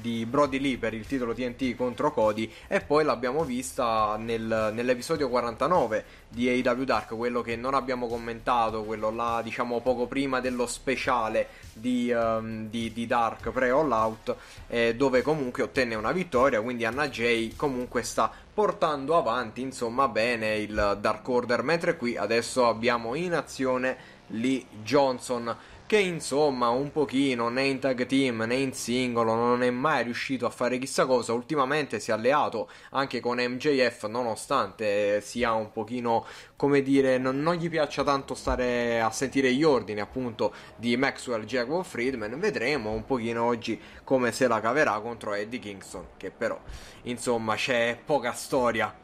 [0.00, 5.28] di, Brody Lee per il titolo TNT contro Cody e poi l'abbiamo vista nel, nell'episodio
[5.28, 10.66] 49 di AW Dark, quello che non abbiamo commentato, quello là diciamo poco prima dello
[10.66, 14.36] speciale di, um, di, di Dark pre-All Out,
[14.68, 20.56] eh, dove comunque ottenne una vittoria, quindi Anna Jay comunque sta portando avanti insomma bene
[20.56, 25.54] il Dark Order, mentre qui adesso abbiamo in azione Lee Johnson
[25.92, 30.46] che insomma un pochino né in tag team né in singolo non è mai riuscito
[30.46, 36.24] a fare chissà cosa, ultimamente si è alleato anche con MJF nonostante sia un pochino
[36.56, 41.44] come dire non, non gli piaccia tanto stare a sentire gli ordini appunto di Maxwell
[41.44, 46.58] Jacob Friedman, vedremo un pochino oggi come se la caverà contro Eddie Kingston che però
[47.02, 49.01] insomma c'è poca storia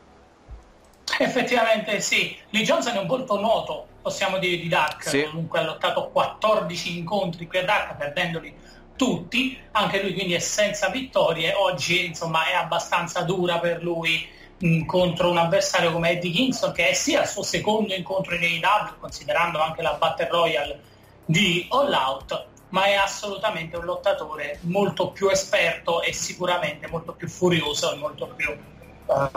[1.18, 5.24] Effettivamente sì, Lee Johnson è un volto noto, possiamo dire, di Dark, sì.
[5.24, 8.54] comunque ha lottato 14 incontri qui a Dark, perdendoli
[8.96, 14.84] tutti, anche lui quindi è senza vittorie, oggi insomma è abbastanza dura per lui mh,
[14.84, 18.98] contro un avversario come Eddie Kingston, che è sia il suo secondo incontro in AEW,
[18.98, 20.80] considerando anche la Battle Royale
[21.24, 27.28] di All Out, ma è assolutamente un lottatore molto più esperto e sicuramente molto più
[27.28, 29.30] furioso e molto più uh,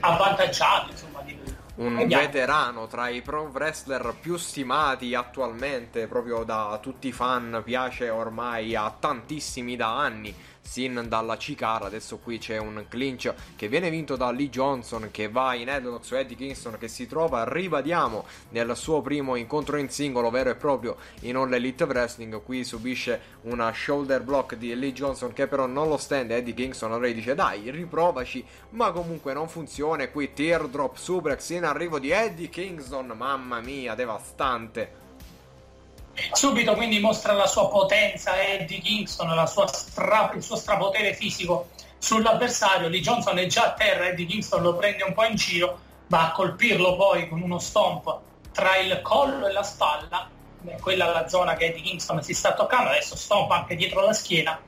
[0.00, 1.11] avvantaggiato insomma.
[1.82, 2.22] Un Vediamo.
[2.22, 8.74] veterano tra i pro wrestler più stimati attualmente, proprio da tutti i fan, piace ormai
[8.74, 10.34] a tantissimi da anni.
[10.64, 15.28] Sin dalla Cicara, adesso qui c'è un clinch che viene vinto da Lee Johnson che
[15.28, 19.90] va in headlock su Eddie Kingston che si trova, ribadiamo, nel suo primo incontro in
[19.90, 24.92] singolo vero e proprio in All Elite Wrestling, qui subisce una shoulder block di Lee
[24.92, 29.48] Johnson che però non lo stende, Eddie Kingston allora dice dai riprovaci, ma comunque non
[29.48, 35.01] funziona, qui teardrop suplex in arrivo di Eddie Kingston, mamma mia, devastante.
[36.32, 42.88] Subito quindi mostra la sua potenza Eddie Kingston, stra- il suo strapotere fisico sull'avversario.
[42.88, 46.26] Lee Johnson è già a terra, Eddie Kingston lo prende un po' in giro, va
[46.26, 48.18] a colpirlo poi con uno stomp
[48.52, 50.28] tra il collo e la spalla.
[50.80, 54.12] Quella è la zona che Eddie Kingston si sta toccando, adesso stomp anche dietro la
[54.12, 54.60] schiena.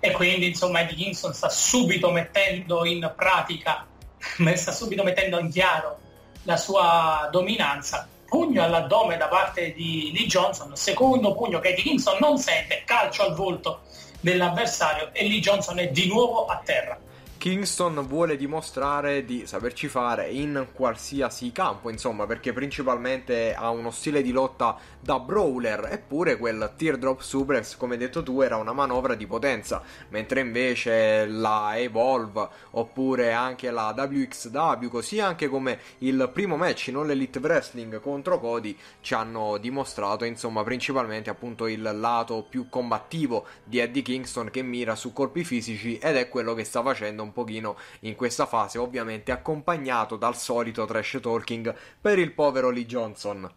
[0.00, 3.84] E quindi insomma Eddie Kingston sta subito mettendo in pratica,
[4.54, 5.98] sta subito mettendo in chiaro
[6.44, 12.38] la sua dominanza pugno all'addome da parte di Lee Johnson, secondo pugno che Kingston non
[12.38, 13.80] sente, calcio al volto
[14.20, 16.98] dell'avversario e Lee Johnson è di nuovo a terra.
[17.38, 24.22] Kingston vuole dimostrare di saperci fare in qualsiasi campo, insomma, perché principalmente ha uno stile
[24.22, 29.24] di lotta da brawler, eppure quel teardrop suplex, come detto tu, era una manovra di
[29.28, 36.90] potenza, mentre invece la Evolve oppure anche la WXW, così anche come il primo match
[36.92, 43.46] All Elite Wrestling contro Cody ci hanno dimostrato, insomma, principalmente appunto il lato più combattivo
[43.62, 47.32] di Eddie Kingston che mira su colpi fisici ed è quello che sta facendo un
[47.32, 53.50] pochino in questa fase, ovviamente accompagnato dal solito trash talking per il povero Lee Johnson.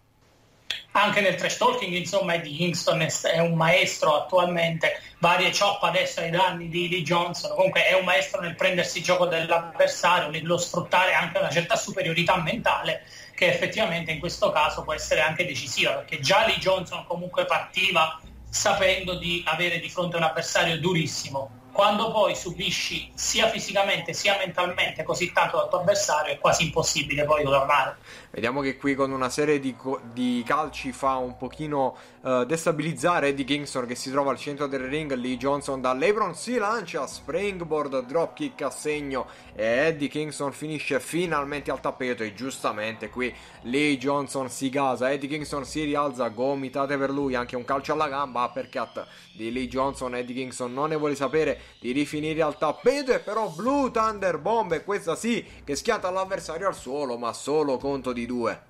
[0.92, 6.30] Anche nel trash talking, insomma, Eddie Kingston è un maestro attualmente, varie chop adesso ai
[6.30, 11.40] danni di Lee Johnson, comunque è un maestro nel prendersi gioco dell'avversario, nello sfruttare anche
[11.40, 13.06] una certa superiorità mentale
[13.36, 18.20] che effettivamente in questo caso può essere anche decisiva, perché già Lee Johnson comunque partiva
[18.50, 25.04] sapendo di avere di fronte un avversario durissimo, quando poi subisci sia fisicamente sia mentalmente
[25.04, 27.98] così tanto dal tuo avversario è quasi impossibile poi tornare.
[28.34, 29.76] Vediamo che qui con una serie di,
[30.14, 34.80] di calci fa un pochino uh, destabilizzare Eddie Kingston che si trova al centro del
[34.80, 35.14] ring.
[35.16, 41.72] Lee Johnson da Lebron si lancia, springboard, dropkick a segno e Eddie Kingston finisce finalmente
[41.72, 45.12] al tappeto e giustamente qui Lee Johnson si gasa.
[45.12, 49.68] Eddie Kingston si rialza, gomitate per lui, anche un calcio alla gamba, uppercut di Lee
[49.68, 50.16] Johnson.
[50.16, 54.72] Eddie Kingston non ne vuole sapere di rifinire al tappeto e però Blue Thunder Bomb
[54.72, 58.62] e questa sì che schianta l'avversario al suolo ma solo conto di due.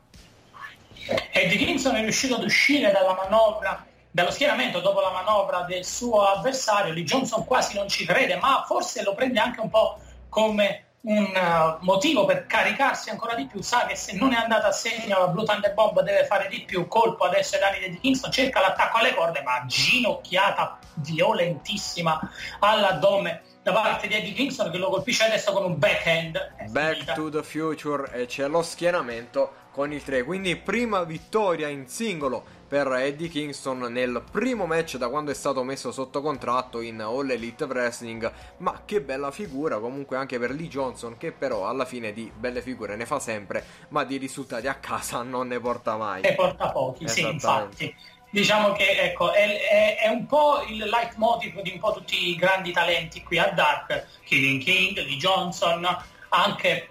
[1.31, 6.21] Eddie Kingston è riuscito ad uscire dalla manovra dallo schieramento dopo la manovra del suo
[6.21, 10.90] avversario Lee Johnson quasi non ci crede ma forse lo prende anche un po' come
[11.03, 14.71] un uh, motivo per caricarsi ancora di più sa che se non è andata a
[14.71, 18.31] segno la Blue Thunder Bomb deve fare di più colpo adesso ai danni di Kingston
[18.31, 22.19] cerca l'attacco alle corde ma ginocchiata violentissima
[22.59, 26.69] all'addome da parte di Eddie Kingston che lo colpisce adesso con un backhand.
[26.69, 31.87] Back to the future e c'è lo schienamento con il 3 quindi prima vittoria in
[31.87, 37.01] singolo per Eddie Kingston nel primo match da quando è stato messo sotto contratto in
[37.01, 38.31] All Elite Wrestling.
[38.59, 42.61] Ma che bella figura comunque anche per Lee Johnson che però alla fine di belle
[42.61, 46.21] figure ne fa sempre ma di risultati a casa non ne porta mai.
[46.21, 47.93] Ne porta pochi sì infatti.
[48.29, 52.37] Diciamo che ecco, è, è, è, un po' il leitmotiv di un po' tutti i
[52.37, 55.85] grandi talenti qui a Dark, Killing King, Lee Johnson,
[56.29, 56.89] anche,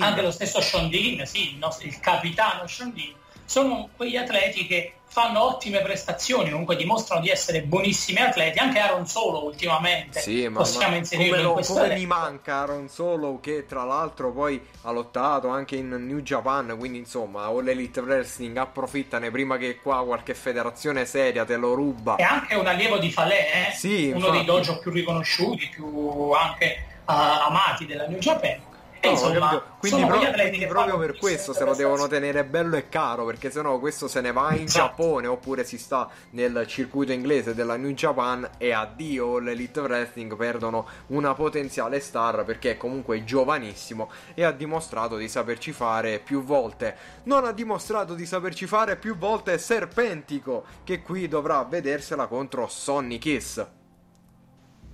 [0.00, 3.14] anche lo stesso Sean Dean, sì, il, nostro, il capitano Sean Dean,
[3.50, 9.08] sono quegli atleti che fanno ottime prestazioni, comunque dimostrano di essere buonissimi atleti, anche Aaron
[9.08, 10.20] Solo ultimamente.
[10.20, 14.30] Sì, ma, possiamo inserirlo come, in questo come mi manca Aaron Solo che tra l'altro
[14.30, 19.80] poi ha lottato anche in New Japan, quindi insomma All Elite Wrestling approfittane prima che
[19.80, 22.14] qua qualche federazione seria te lo ruba.
[22.14, 23.74] È anche un allievo di Falè, eh?
[23.74, 24.36] sì, uno infatti.
[24.36, 27.12] dei dojo più riconosciuti, più anche uh,
[27.48, 28.69] amati della New Japan.
[29.02, 32.90] E No, insomma, quindi, pro- quindi proprio per questo se lo devono tenere bello e
[32.90, 34.88] caro perché sennò questo se ne va in Esatto.
[34.88, 40.86] Giappone oppure si sta nel circuito inglese della New Japan e addio l'Elite Wrestling perdono
[41.08, 46.94] una potenziale star perché è comunque giovanissimo e ha dimostrato di saperci fare più volte.
[47.22, 53.18] Non ha dimostrato di saperci fare più volte Serpentico che qui dovrà vedersela contro Sonny
[53.18, 53.66] Kiss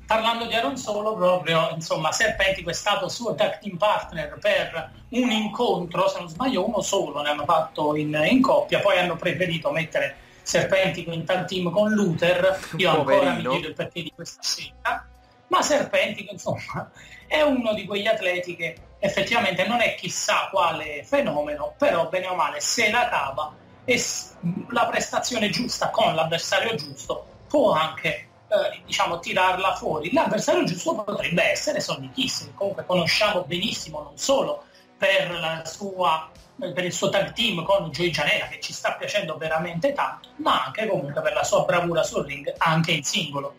[0.07, 5.31] Parlando di Aaron Solo, proprio, insomma, Serpentico è stato suo tag team partner per un
[5.31, 9.71] incontro, se non sbaglio uno solo, ne hanno fatto in, in coppia, poi hanno preferito
[9.73, 13.51] mettere Serpentico in tag team con Luther, io ancora mi Poverino.
[13.51, 15.09] chiedo il perché di questa scelta,
[15.49, 16.89] ma Serpentico, insomma,
[17.27, 22.37] è uno di quegli atleti che effettivamente non è chissà quale fenomeno, però bene o
[22.37, 23.53] male se la cava
[23.85, 24.01] e
[24.71, 28.29] la prestazione giusta con l'avversario giusto può anche
[28.65, 30.13] eh, diciamo, tirarla fuori.
[30.13, 34.65] L'avversario giusto potrebbe essere Sonny Kiss, comunque conosciamo benissimo non solo
[34.97, 39.93] per, sua, per il suo tag team con Joey Janela, che ci sta piacendo veramente
[39.93, 43.55] tanto, ma anche comunque per la sua bravura sul ring, anche in singolo.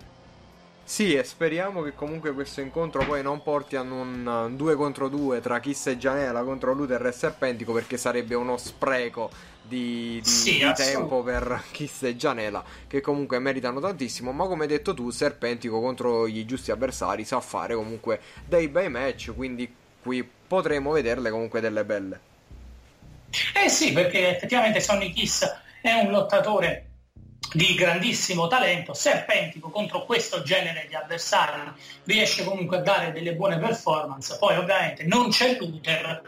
[0.84, 5.42] Sì, e speriamo che comunque questo incontro poi non porti a un 2 contro 2
[5.42, 9.30] tra Kiss e Gianella contro Luther e Serpentico perché sarebbe uno spreco
[9.68, 14.64] di, di, sì, di tempo per Kiss e Gianella che comunque meritano tantissimo ma come
[14.64, 19.72] hai detto tu Serpentico contro i giusti avversari sa fare comunque dei bei match quindi
[20.02, 22.20] qui potremo vederle comunque delle belle.
[23.54, 25.46] Eh sì perché effettivamente Sonny Kiss
[25.82, 26.84] è un lottatore
[27.54, 31.72] di grandissimo talento, serpentico contro questo genere di avversari,
[32.06, 36.22] riesce comunque a dare delle buone performance, poi ovviamente non c'è Luther,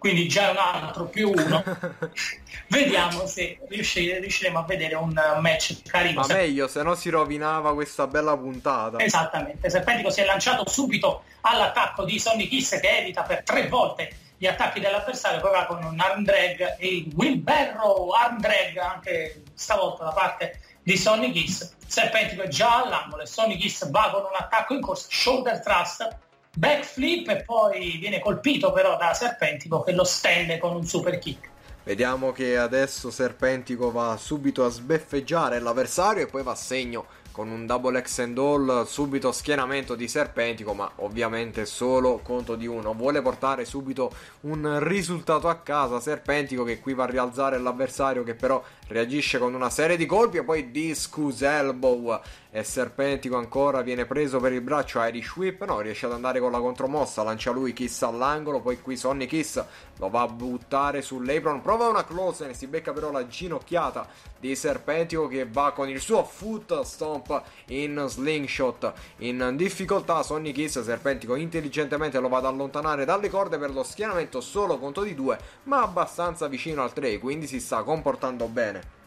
[0.00, 1.62] quindi già un altro più uno.
[2.68, 6.22] Vediamo se riusciremo a vedere un match carino.
[6.26, 8.98] Ma meglio, se no si rovinava questa bella puntata.
[8.98, 14.10] Esattamente, Serpentico si è lanciato subito all'attacco di Sonny Kiss che evita per tre volte
[14.38, 19.42] gli attacchi dell'avversario, poi va con un arm drag e il Wilberro arm drag anche
[19.52, 21.76] stavolta da parte di Sonny Kiss.
[21.86, 26.08] Serpentico è già all'angolo e Sonny Kiss va con un attacco in corsa, shoulder thrust,
[26.54, 31.48] backflip e poi viene colpito però da Serpentico che lo stende con un super kick.
[31.82, 37.48] Vediamo che adesso Serpentico va subito a sbeffeggiare l'avversario e poi va a segno con
[37.48, 42.92] un double X and all subito schienamento di Serpentico ma ovviamente solo conto di uno
[42.92, 48.34] vuole portare subito un risultato a casa Serpentico che qui va a rialzare l'avversario che
[48.34, 52.20] però reagisce con una serie di colpi e poi discus elbow
[52.52, 56.50] e Serpentico ancora viene preso per il braccio Irish Whip no riesce ad andare con
[56.50, 59.64] la contromossa lancia lui Kiss all'angolo poi qui Sonny Kiss
[59.98, 64.08] lo va a buttare sull'apron prova una close e si becca però la ginocchiata
[64.40, 68.92] di Serpentico che va con il suo foot stomp in slingshot.
[69.18, 74.40] In difficoltà Sonny Kiss Serpentico intelligentemente lo va ad allontanare dalle corde per lo schienamento
[74.40, 78.99] solo conto di due ma abbastanza vicino al 3 quindi si sta comportando bene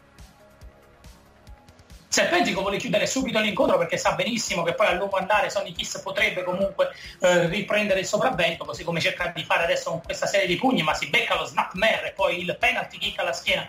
[2.13, 5.99] Serpentico vuole chiudere subito l'incontro perché sa benissimo che poi a lungo andare Sonny Kiss
[5.99, 10.45] potrebbe comunque eh, riprendere il sopravvento, così come cerca di fare adesso con questa serie
[10.45, 13.67] di pugni, ma si becca lo snap mare e poi il penalty kick alla schiena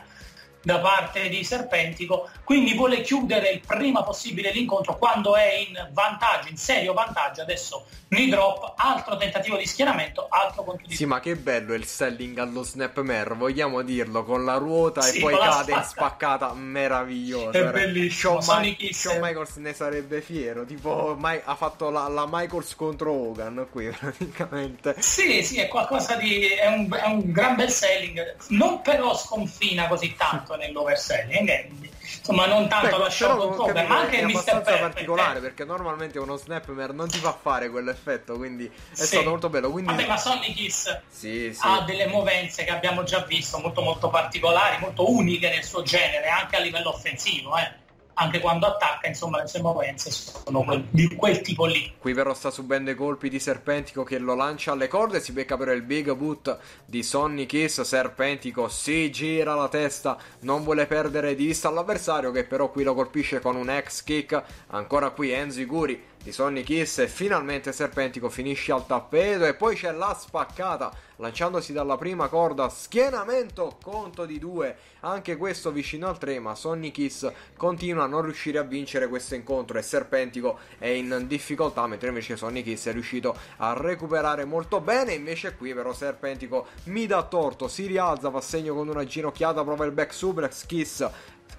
[0.64, 6.48] da parte di Serpentico, quindi vuole chiudere il prima possibile l'incontro quando è in vantaggio,
[6.48, 11.20] in serio vantaggio, adesso knee drop, altro tentativo di schieramento, altro contro di Sì, ma
[11.20, 15.36] che bello il selling allo snap mare, vogliamo dirlo, con la ruota sì, e poi
[15.36, 17.50] cade in spaccata, meraviglioso.
[17.50, 22.26] È bellissimo, Shawn, Ma- Shawn Michaels ne sarebbe fiero, tipo mai, ha fatto la, la,
[22.26, 24.94] Michaels contro Hogan qui praticamente.
[24.98, 26.46] Sì, sì, è qualcosa di...
[26.46, 31.48] è un, è un gran bel selling, non però sconfina così tanto tanto nell'overselling.
[31.48, 31.70] Eh,
[32.18, 36.36] insomma, non tanto Beh, la show cover, ma anche è abbastanza particolare perché normalmente uno
[36.36, 39.06] snapmare non ti fa fare quell'effetto, quindi è sì.
[39.06, 39.70] stato molto bello.
[39.70, 39.92] Quindi...
[39.92, 41.60] Vabbè, ma Sonny Kiss sì, sì.
[41.62, 46.28] ha delle movenze che abbiamo già visto molto molto particolari, molto uniche nel suo genere,
[46.28, 47.82] anche a livello offensivo, eh
[48.14, 51.94] anche quando attacca, insomma, le sue movenze sono quel, di quel tipo lì.
[51.98, 55.56] Qui però sta subendo i colpi di Serpentico che lo lancia alle corde, si becca
[55.56, 61.34] però il big boot di Sonny Kiss, Serpentico si gira la testa, non vuole perdere
[61.34, 65.60] di vista l'avversario che però qui lo colpisce con un X kick, ancora qui Enzo
[65.60, 70.90] Iguri di Sonny Kiss e finalmente Serpentico finisce al tappeto e poi c'è la spaccata
[71.16, 74.74] lanciandosi dalla prima corda schienamento conto di due.
[75.00, 79.34] Anche questo vicino al 3 ma Sonny Kiss continua a non riuscire a vincere questo
[79.34, 84.80] incontro e Serpentico è in difficoltà mentre invece Sonny Kiss è riuscito a recuperare molto
[84.80, 85.12] bene.
[85.12, 89.84] Invece qui però Serpentico mi dà torto si rialza va segno con una ginocchiata prova
[89.84, 91.06] il back suplex Kiss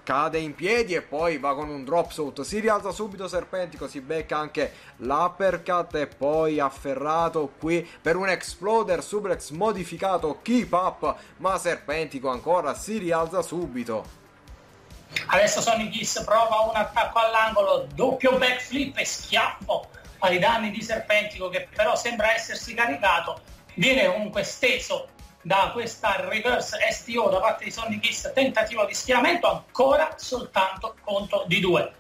[0.06, 2.43] cade in piedi e poi va con un drop sotto.
[2.43, 9.03] Si rialza subito Serpentico, si becca anche l'uppercut e poi afferrato qui per un exploder
[9.03, 14.24] suplex modificato keep up, ma Serpentico ancora si rialza subito.
[15.28, 19.89] Adesso Sonic Kiss prova un attacco all'angolo, doppio backflip e schiaffo
[20.20, 23.41] ai danni di Serpentico che però sembra essersi caricato.
[23.74, 25.10] Viene comunque steso
[25.46, 31.43] da questa reverse STO da parte di Sonny Kiss, tentativo di schieramento, ancora soltanto conto
[31.46, 31.93] di due.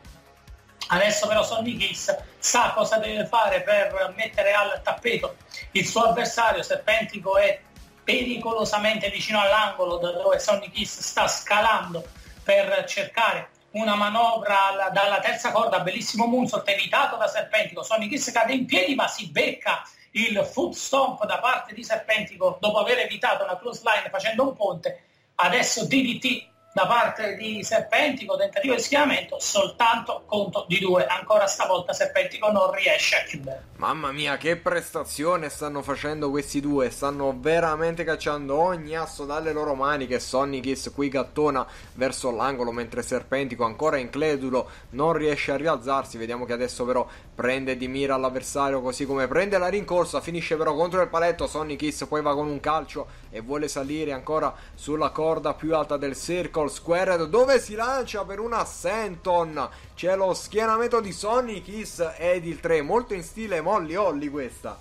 [0.87, 5.35] Adesso però Sonny Kiss sa cosa deve fare per mettere al tappeto
[5.73, 7.61] il suo avversario, Serpentico è
[8.03, 12.03] pericolosamente vicino all'angolo da dove Sonny Kiss sta scalando
[12.43, 18.53] per cercare una manovra dalla terza corda, bellissimo moonsault evitato da Serpentico, Sonny Kiss cade
[18.53, 19.83] in piedi ma si becca
[20.15, 24.53] il foot stomp da parte di Serpentico dopo aver evitato una close line facendo un
[24.53, 25.03] ponte,
[25.35, 31.05] adesso DDT da parte di Serpentico, tentativo di schieramento, soltanto conto di due.
[31.05, 33.63] Ancora stavolta Serpentico non riesce a chiudere.
[33.77, 36.89] Mamma mia, che prestazione stanno facendo questi due!
[36.89, 40.17] Stanno veramente cacciando ogni asso dalle loro maniche.
[40.17, 46.17] Sonny Kiss qui gattona verso l'angolo, mentre Serpentico, ancora incredulo, non riesce a rialzarsi.
[46.17, 47.05] Vediamo che adesso però
[47.35, 50.21] prende di mira l'avversario, così come prende la rincorsa.
[50.21, 51.45] Finisce però contro il paletto.
[51.45, 55.97] Sonny Kiss poi va con un calcio e vuole salire ancora sulla corda più alta
[55.97, 56.69] del circle.
[56.69, 59.69] Squared dove si lancia per una Senton.
[59.93, 64.77] C'è lo schienamento di Sonny Kiss ed il 3, molto in stile Molly Holly questa.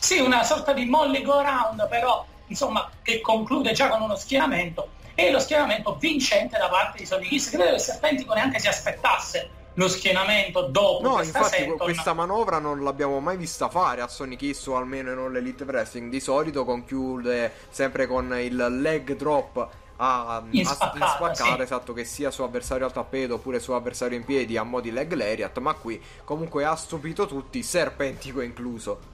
[0.00, 4.88] Sì, una sorta di Molly go round, però insomma che conclude già con uno schienamento
[5.14, 7.50] e lo schienamento vincente da parte di Sonny Kiss.
[7.50, 11.78] Credo che Serpentico neanche si aspettasse lo schienamento dopo no questa infatti Senton.
[11.78, 15.64] questa manovra non l'abbiamo mai vista fare a Sonic Kiss o almeno in All Elite
[15.64, 21.62] Wrestling di solito conclude sempre con il leg drop a, In a- spaccata, spaccare sì.
[21.62, 24.90] esatto che sia suo avversario al tappeto oppure suo avversario in piedi a mo' di
[24.90, 29.12] leg lariat ma qui comunque ha stupito tutti serpentico incluso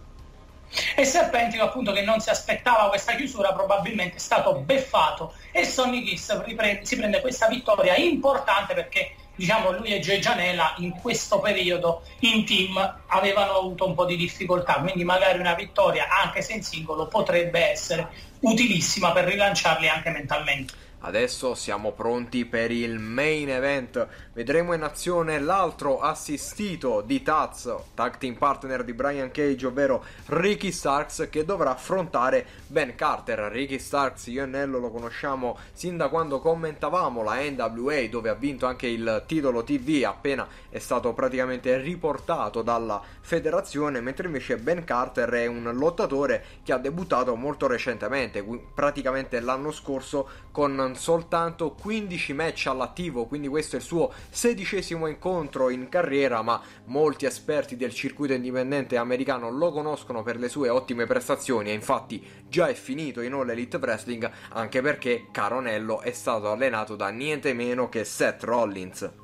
[0.95, 6.05] E Serpentico appunto che non si aspettava questa chiusura probabilmente è stato beffato e Sonny
[6.05, 12.03] Kiss riprende- si prende questa vittoria importante perché diciamo lui e Janela in questo periodo
[12.21, 12.77] in team
[13.07, 17.71] avevano avuto un po' di difficoltà quindi magari una vittoria anche se in singolo potrebbe
[17.71, 18.07] essere
[18.41, 20.75] utilissima per rilanciarli anche mentalmente.
[21.03, 24.07] Adesso siamo pronti per il main event.
[24.35, 30.71] Vedremo in azione l'altro assistito di Taz, tag team partner di Brian Cage, ovvero Ricky
[30.71, 33.39] Starks, che dovrà affrontare Ben Carter.
[33.51, 38.35] Ricky Starks, io e Nello lo conosciamo sin da quando commentavamo la NWA, dove ha
[38.35, 44.85] vinto anche il titolo TV appena è stato praticamente riportato dalla federazione, mentre invece Ben
[44.85, 48.45] Carter è un lottatore che ha debuttato molto recentemente,
[48.75, 55.71] praticamente l'anno scorso, con soltanto 15 match all'attivo, quindi questo è il suo sedicesimo incontro
[55.71, 61.07] in carriera, ma molti esperti del circuito indipendente americano lo conoscono per le sue ottime
[61.07, 66.51] prestazioni e infatti già è finito in All Elite Wrestling, anche perché Caronello è stato
[66.51, 69.20] allenato da niente meno che Seth Rollins.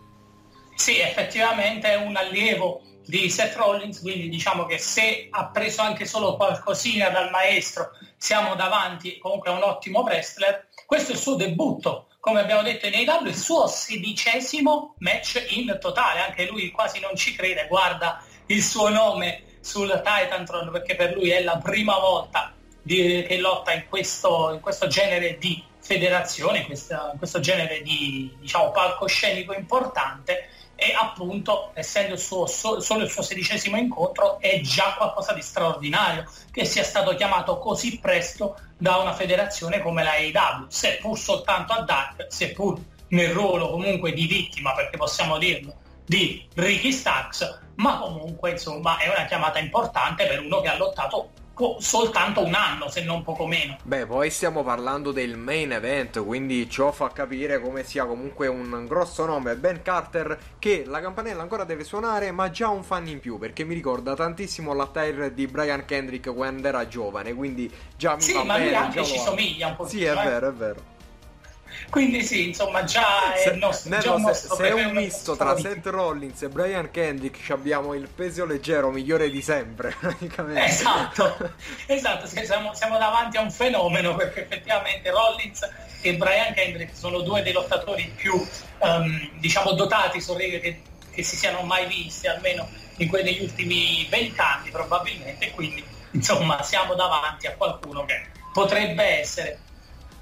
[0.77, 6.05] Sì, effettivamente è un allievo di Seth Rollins, quindi diciamo che se ha preso anche
[6.05, 10.69] solo qualcosina dal maestro, siamo davanti comunque a un ottimo wrestler.
[10.85, 15.79] Questo è il suo debutto, come abbiamo detto in AEW, il suo sedicesimo match in
[15.81, 21.15] totale, anche lui quasi non ci crede, guarda il suo nome sul Titantron perché per
[21.15, 26.59] lui è la prima volta di- che lotta in questo, in questo genere di federazione,
[26.59, 32.81] in questa- in questo genere di diciamo, palcoscenico importante e appunto essendo il suo, so-
[32.81, 37.99] solo il suo sedicesimo incontro è già qualcosa di straordinario che sia stato chiamato così
[37.99, 44.13] presto da una federazione come la AEW, seppur soltanto a Dark, seppur nel ruolo comunque
[44.13, 45.75] di vittima, perché possiamo dirlo,
[46.05, 51.31] di Ricky Starks, ma comunque insomma è una chiamata importante per uno che ha lottato
[51.57, 53.79] co- soltanto un anno, se non poco meno.
[53.83, 58.85] Beh, poi stiamo parlando del main event, quindi ciò fa capire come sia comunque un
[58.87, 63.21] grosso nome Ben Carter che la campanella ancora deve suonare, ma già un fan in
[63.21, 68.21] più, perché mi ricorda tantissimo l'attire di Brian Kendrick quando era giovane, quindi già mi
[68.21, 68.77] Sì, va ma lui bene.
[68.77, 69.89] anche ci somiglia un po'.
[69.89, 70.95] Sì, è vero, è vero.
[71.91, 74.93] Quindi sì, insomma, già è Se, il nostro, Nello, già un se- se è un
[74.93, 75.69] misto tra favorito.
[75.69, 80.65] Seth Rollins e Brian Kendrick, abbiamo il peso leggero migliore di sempre, praticamente.
[80.65, 81.53] Esatto,
[81.87, 85.69] esatto, siamo, siamo davanti a un fenomeno perché effettivamente Rollins
[86.03, 88.35] e Brian Kendrick sono due dei lottatori più
[88.79, 92.69] ehm, diciamo dotati ring che, che si siano mai visti, almeno
[92.99, 99.59] in quelli degli ultimi vent'anni probabilmente, quindi insomma siamo davanti a qualcuno che potrebbe essere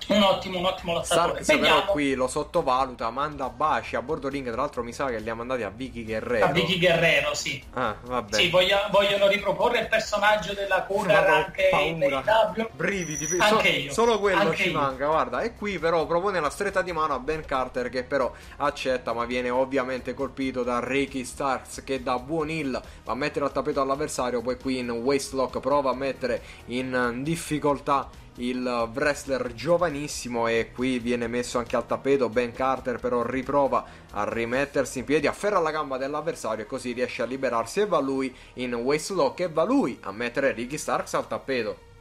[0.08, 1.42] un ottimo, un ottimo lottatore.
[1.44, 5.18] Però Vediamo qui lo sottovaluta, manda baci a bordo ring, tra l'altro mi sa che
[5.18, 6.46] li ha mandati a Vicky Guerrero.
[6.46, 7.62] a Vicky Guerrero, sì.
[7.74, 8.34] Ah, vabbè.
[8.36, 12.22] Sì, voglia- vogliono riproporre il personaggio della Vado, anche in paura.
[12.54, 12.68] AEW.
[12.72, 13.92] Brividi, so- Anche io.
[13.92, 14.78] solo quello Anche ci io.
[14.80, 15.40] manca, guarda.
[15.40, 19.24] E qui però propone la stretta di mano a Ben Carter che però accetta, ma
[19.24, 23.80] viene ovviamente colpito da Ricky Starks che da buon heel va a mettere al tappeto
[23.80, 30.98] all'avversario, poi qui in waistlock prova a mettere in difficoltà il wrestler giovanissimo e qui
[30.98, 35.70] viene messo anche al tappeto Ben Carter però riprova a rimettersi in piedi afferra la
[35.70, 39.98] gamba dell'avversario e così riesce a liberarsi e va lui in waistlock e va lui
[40.02, 41.92] a mettere Ricky Starks al tappeto.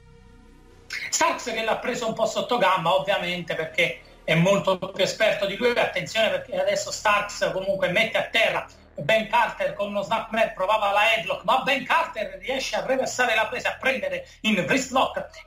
[1.09, 5.55] Starks che l'ha preso un po' sotto gamba ovviamente perché è molto più esperto di
[5.57, 5.71] lui.
[5.71, 8.65] Attenzione perché adesso Starks comunque mette a terra
[8.95, 13.33] Ben Carter con uno snap grab provava la headlock, ma Ben Carter riesce a reversare
[13.33, 14.91] la presa, a prendere in wrist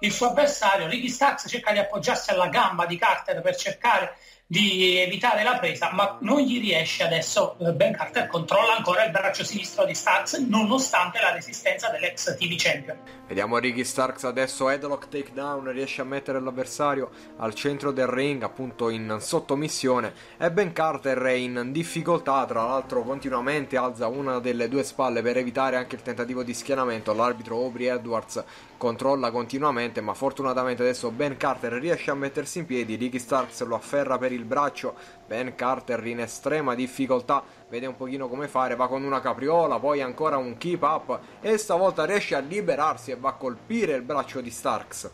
[0.00, 0.88] il suo avversario.
[0.88, 4.16] Ricky Starks cerca di appoggiarsi alla gamba di Carter per cercare
[4.48, 7.56] di evitare la presa, ma non gli riesce adesso.
[7.58, 12.54] Eh, ben Carter controlla ancora il braccio sinistro di Starks nonostante la resistenza dell'ex TV
[12.56, 12.96] champion.
[13.26, 18.88] Vediamo Ricky Starks adesso headlock takedown, riesce a mettere l'avversario al centro del ring, appunto
[18.88, 24.84] in sottomissione e Ben Carter è in difficoltà, tra l'altro continuamente alza una delle due
[24.84, 27.12] spalle per evitare anche il tentativo di schienamento.
[27.12, 28.44] L'arbitro Aubrey Edwards
[28.76, 33.74] controlla continuamente, ma fortunatamente adesso Ben Carter riesce a mettersi in piedi, Ricky Starks lo
[33.74, 34.94] afferra per il braccio,
[35.26, 40.02] Ben Carter in estrema difficoltà, vede un pochino come fare, va con una capriola, poi
[40.02, 44.40] ancora un keep up e stavolta riesce a liberarsi e va a colpire il braccio
[44.40, 45.10] di Starks.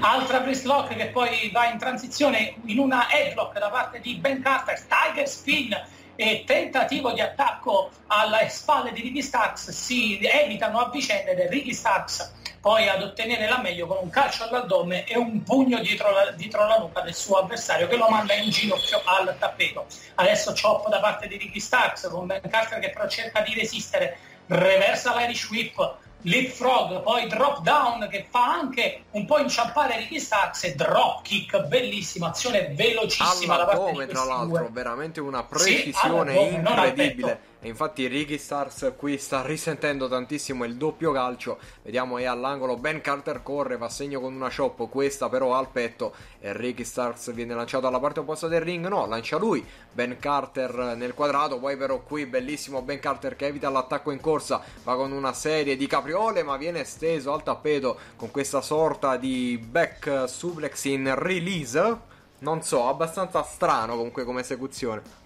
[0.00, 4.40] Altra wrist lock che poi va in transizione in una headlock da parte di Ben
[4.40, 5.70] Carter, Tiger Spin
[6.16, 11.72] e tentativo di attacco alle spalle di Ricky Starks si evitano a vicenda ed Ricky
[11.72, 12.32] Starks
[12.64, 16.66] poi ad ottenere la meglio con un calcio all'addome e un pugno dietro la, dietro
[16.66, 19.84] la nuca del suo avversario che lo manda in ginocchio al tappeto.
[20.14, 24.16] Adesso chop da parte di Ricky Starks con Ben Carter che però cerca di resistere,
[24.46, 25.96] reversa l'Irish Whip,
[26.26, 31.66] Leapfrog, poi drop down che fa anche un po' inciampare Ricky Starks e drop kick,
[31.66, 34.68] bellissima azione velocissima da parte di tra l'altro, due.
[34.70, 37.40] veramente una precisione sì, incredibile.
[37.64, 41.58] E infatti Ricky Stars qui sta risentendo tantissimo il doppio calcio.
[41.80, 42.76] Vediamo è all'angolo.
[42.76, 44.86] Ben Carter corre, va a segno con una chop.
[44.90, 46.12] Questa però al petto.
[46.40, 48.86] E Ricky Stars viene lanciato alla parte opposta del ring.
[48.86, 49.66] No, lancia lui.
[49.90, 51.58] Ben Carter nel quadrato.
[51.58, 54.60] Poi però qui bellissimo Ben Carter che evita l'attacco in corsa.
[54.82, 56.42] Va con una serie di capriole.
[56.42, 61.98] Ma viene steso al tappeto con questa sorta di back suplex in release.
[62.40, 65.23] Non so, abbastanza strano comunque come esecuzione.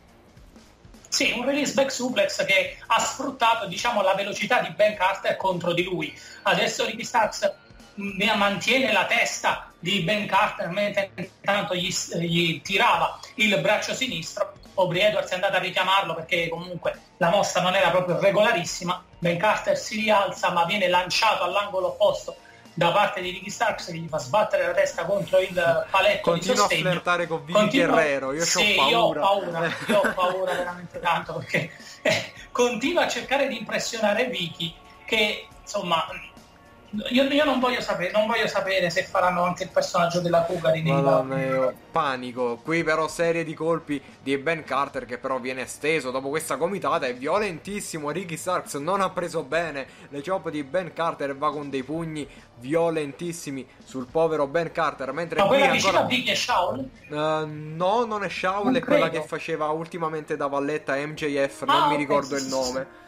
[1.08, 5.72] Sì, un release back suplex che ha sfruttato diciamo, la velocità di Ben Carter contro
[5.72, 6.16] di lui.
[6.42, 7.52] Adesso Ricky Starks
[7.94, 14.52] mantiene la testa di Ben Carter mentre intanto gli, gli tirava il braccio sinistro.
[14.74, 19.02] Aubrey Edwards è andato a richiamarlo perché comunque la mossa non era proprio regolarissima.
[19.18, 22.36] Ben Carter si rialza ma viene lanciato all'angolo opposto
[22.78, 26.54] da parte di Ricky Starks che gli fa sbattere la testa contro il paletto Continua
[26.54, 26.86] di sostegno.
[26.86, 27.86] a flirtare con Vicky Continua...
[27.88, 29.20] Guerrero, io sì, ho paura.
[29.20, 31.72] Io ho paura, io ho paura veramente tanto perché
[32.02, 34.72] eh, continua a cercare di impressionare Vicky
[35.04, 36.06] che insomma
[37.10, 40.74] io, io non, voglio sapere, non, voglio sapere, se faranno anche il personaggio della Cougar
[40.76, 42.56] in Madonna, panico.
[42.62, 47.06] Qui però serie di colpi di Ben Carter che però viene esteso dopo questa comitata
[47.06, 48.10] è violentissimo.
[48.10, 51.82] Ricky Starks non ha preso bene le chop di Ben Carter e va con dei
[51.82, 52.26] pugni
[52.56, 55.12] violentissimi sul povero Ben Carter.
[55.12, 55.72] Mentre Ma qui quella ancora...
[55.72, 56.78] vicino a Vicky è Shaul?
[57.08, 57.16] Uh,
[57.46, 59.22] no, non è Shaul, Non è quella credo.
[59.22, 63.06] che faceva ultimamente da valletta MJF, non Ah, mi ok, ricordo il nome.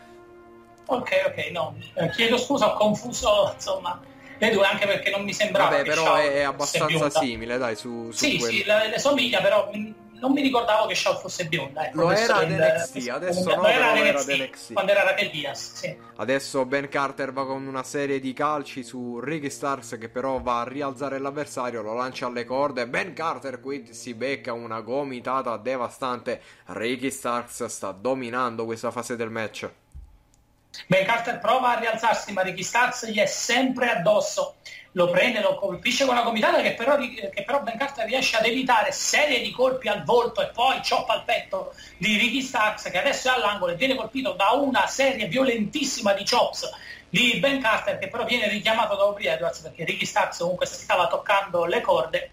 [0.92, 1.76] Ok, ok, no.
[1.94, 4.00] Eh, chiedo scusa, ho confuso insomma
[4.38, 8.10] le due anche perché non mi sembrava Vabbè, però Shaul è, abbastanza simile, dai, su,
[8.12, 8.56] su Sì, quello.
[8.56, 11.86] sì, le, le somiglia, però mh, non mi ricordavo che Shaul fosse bionda.
[11.86, 14.72] Ecco, Lo era ad NXT, adesso no, era era NXT.
[14.72, 15.96] quando era Raquel Diaz, sì.
[16.16, 20.60] Adesso Ben Carter va con una serie di calci su Ricky Stars che però va
[20.60, 22.86] a rialzare l'avversario, lo lancia alle corde.
[22.88, 26.40] Ben Carter qui si becca una gomitata devastante.
[26.66, 29.68] Ricky Stars sta dominando questa fase del match.
[30.86, 34.56] Ben Carter prova a rialzarsi, ma Ricky Starks gli è sempre addosso.
[34.92, 38.44] Lo prende, lo colpisce con una gomitata che però, che però Ben Carter riesce ad
[38.44, 42.98] evitare serie di colpi al volto e poi chop al petto di Ricky Starks che
[42.98, 46.68] adesso è all'angolo e viene colpito da una serie violentissima di chops
[47.08, 51.06] di Ben Carter che però viene richiamato da Aubrey Edwards perché Ricky Starks comunque stava
[51.06, 52.30] toccando le corde.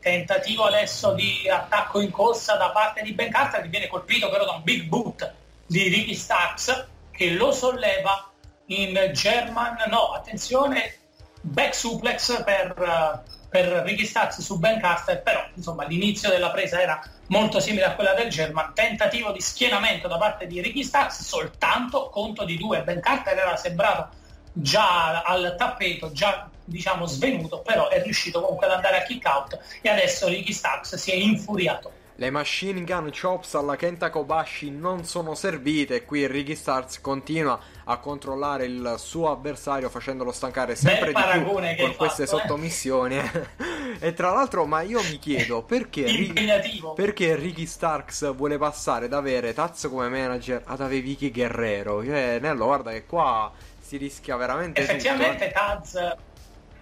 [0.00, 4.44] Tentativo adesso di attacco in corsa da parte di Ben Carter che viene colpito però
[4.44, 5.32] da un big boot
[5.66, 6.88] di Ricky Starks
[7.20, 8.30] che lo solleva
[8.68, 11.00] in German, no, attenzione,
[11.42, 16.98] back suplex per, per Ricky Starks su Ben Carter, però insomma l'inizio della presa era
[17.26, 22.08] molto simile a quella del German, tentativo di schienamento da parte di Ricky Starks, soltanto
[22.08, 24.16] conto di due, Ben Carter era sembrato
[24.54, 29.58] già al tappeto, già diciamo svenuto, però è riuscito comunque ad andare a kick out
[29.82, 31.98] e adesso Ricky Starks si è infuriato.
[32.20, 37.58] Le machine gun chops alla Kenta Kobashi non sono servite e qui Ricky Starks continua
[37.84, 42.40] a controllare il suo avversario facendolo stancare sempre di più con hai queste fatto, eh.
[42.42, 43.18] sottomissioni.
[44.00, 46.92] e tra l'altro, ma io mi chiedo perché, Ri- Impegnativo.
[46.92, 52.04] perché Ricky Starks vuole passare da avere Taz come manager ad avere Vicky Guerrero.
[52.04, 53.50] Cioè, Nello, guarda che qua
[53.80, 54.92] si rischia veramente tutto.
[54.92, 54.96] eh.
[54.96, 56.16] Effettivamente Taz,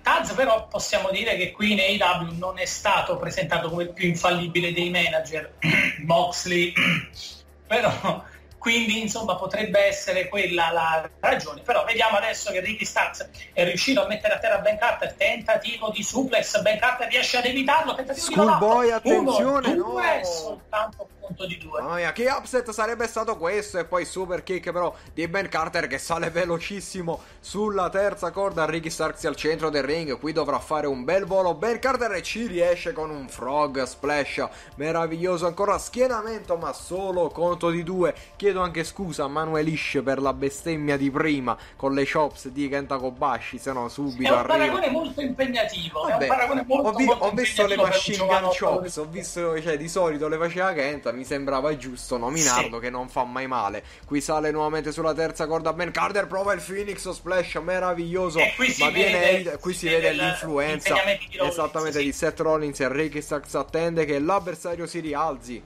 [0.08, 4.08] Taz però possiamo dire che qui in AEW non è stato presentato come il più
[4.08, 5.56] infallibile dei manager,
[6.06, 6.72] Moxley,
[7.68, 8.24] però
[8.56, 11.60] quindi insomma potrebbe essere quella la ragione.
[11.60, 15.90] Però vediamo adesso che Ricky Starks è riuscito a mettere a terra Ben Carter, tentativo
[15.90, 20.24] di suplex, Ben Carter riesce ad evitarlo, tentativo Schoolboy, di attenzione, Uno, due, no!
[20.24, 21.80] soltanto punto di due.
[21.80, 23.78] Mamma mia, che upset sarebbe stato questo?
[23.78, 28.64] E poi super kick però di Ben Carter che sale velocissimo sulla terza corda.
[28.64, 30.18] Ricky Starks al centro del ring.
[30.18, 31.54] Qui dovrà fare un bel volo.
[31.54, 35.46] Ben Carter ci riesce con un frog splash meraviglioso.
[35.46, 38.14] Ancora schienamento, ma solo conto di due.
[38.36, 42.68] Chiedo anche scusa a Manuel Ish per la bestemmia di prima con le chops di
[42.68, 43.58] Kenta Kobashi.
[43.58, 44.56] Se no, subito È un arriva.
[44.56, 46.06] paragone molto impegnativo.
[46.06, 49.04] è Vabbè, un paragone molto, ho, vi- molto ho visto le machine gun chops, ho
[49.06, 52.82] visto, cioè di solito le faceva Kenta, mi sembrava giusto nominarlo Sì.
[52.82, 53.82] che non fa mai male.
[54.06, 58.82] Qui sale nuovamente sulla terza corda Ben Carter, prova il Phoenix Splash meraviglioso, qui si
[58.84, 61.00] ma viene vede- qui si vede vede l'influenza di
[61.36, 62.04] Rollins, esattamente sì.
[62.04, 65.62] di Seth Rollins e Ricky Starks attende che l'avversario si rialzi.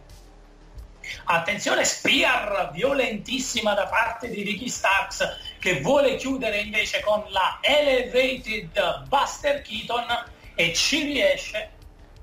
[1.24, 5.26] Attenzione, Spear violentissima da parte di Ricky Starks
[5.59, 10.07] che vuole chiudere invece con la Elevated Buster Keaton
[10.55, 11.70] e ci riesce.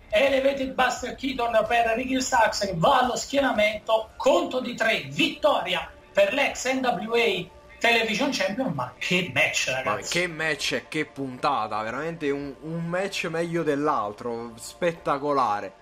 [0.10, 6.34] Elevated Buster Keaton per Ricky Starks che va allo schienamento, conto di tre, vittoria per
[6.34, 7.46] l'ex NWA
[7.80, 10.20] Television Champion, ma che match Ma ragazzi.
[10.20, 15.74] che match e che puntata, veramente un, un match meglio dell'altro, spettacolare.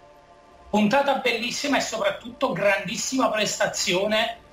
[0.70, 4.46] Puntata bellissima e soprattutto grandissima prestazione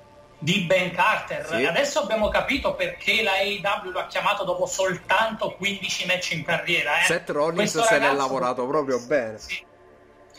[0.45, 1.43] di Ben Carter.
[1.47, 1.65] Sì.
[1.65, 7.01] Adesso abbiamo capito perché la AEW lo ha chiamato dopo soltanto 15 match in carriera.
[7.01, 7.05] Eh.
[7.05, 9.39] Seth Rollins Questo se l'è ragazzo- lavorato proprio bene.
[9.39, 9.65] Sì.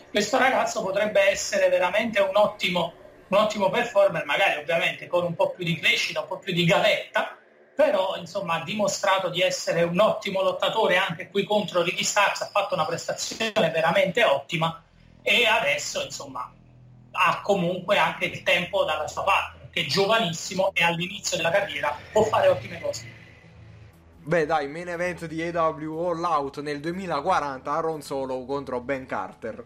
[0.08, 2.92] Questo ragazzo potrebbe essere veramente un ottimo,
[3.26, 6.64] un ottimo performer, magari ovviamente con un po' più di crescita, un po' più di
[6.64, 7.36] gavetta,
[7.74, 12.46] però insomma ha dimostrato di essere un ottimo lottatore anche qui contro Ricky Starks, ha
[12.46, 14.80] fatto una prestazione veramente ottima
[15.20, 16.48] e adesso insomma
[17.10, 21.94] ha comunque anche il tempo dalla sua parte, perché è giovanissimo e all'inizio della carriera
[22.10, 23.14] può fare ottime cose.
[24.22, 29.62] Beh dai, main event di AW All Out nel 2040 Aaron Solo contro Ben Carter.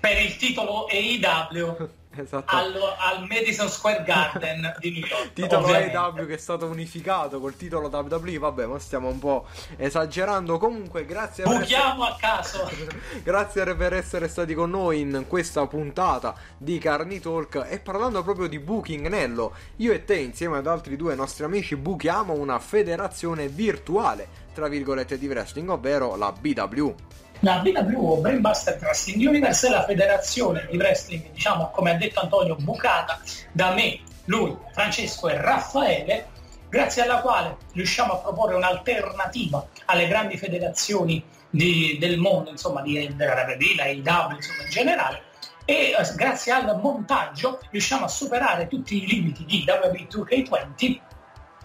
[0.00, 2.54] Per il titolo AEW esatto.
[2.54, 5.32] al, al Madison Square Garden di New York.
[5.34, 5.96] Titolo ovviamente.
[5.96, 9.46] AW che è stato unificato col titolo WWE, vabbè, ma stiamo un po'
[9.76, 10.58] esagerando.
[10.58, 12.70] Comunque, grazie per, Buchiamo a caso.
[13.22, 17.66] grazie per essere stati con noi in questa puntata di Carni Talk.
[17.68, 21.76] E parlando proprio di booking, Nello, io e te, insieme ad altri due nostri amici,
[21.76, 26.94] bookiamo una federazione virtuale, tra virgolette, di wrestling, ovvero la BW.
[27.40, 29.26] La BW Brainbuster Wrestling.
[29.26, 33.20] Universe è la federazione di wrestling, diciamo, come ha detto Antonio, bucata
[33.52, 36.26] da me, lui, Francesco e Raffaele,
[36.68, 43.14] grazie alla quale riusciamo a proporre un'alternativa alle grandi federazioni di- del mondo, insomma, di,
[43.14, 45.22] della RBD, la IW, insomma, in generale,
[45.64, 51.00] e eh, grazie al montaggio riusciamo a superare tutti i limiti di WB 2K20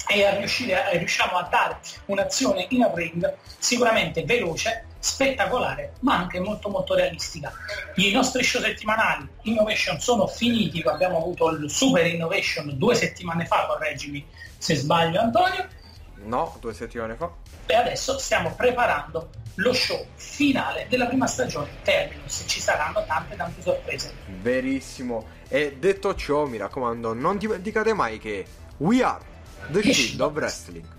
[0.07, 6.39] e a riuscire a, riusciamo a dare un'azione in ring sicuramente veloce, spettacolare, ma anche
[6.39, 7.51] molto molto realistica.
[7.95, 13.65] I nostri show settimanali Innovation sono finiti, abbiamo avuto il Super Innovation due settimane fa,
[13.65, 14.25] correggimi
[14.57, 15.67] se sbaglio Antonio,
[16.21, 17.31] No, due settimane fa.
[17.65, 23.61] e adesso stiamo preparando lo show finale della prima stagione Terminus, ci saranno tante tante
[23.61, 24.13] sorprese.
[24.41, 25.37] Verissimo.
[25.47, 28.45] E detto ciò, mi raccomando, non dimenticate mai che
[28.77, 29.23] we are
[29.71, 30.98] the shield of wrestling.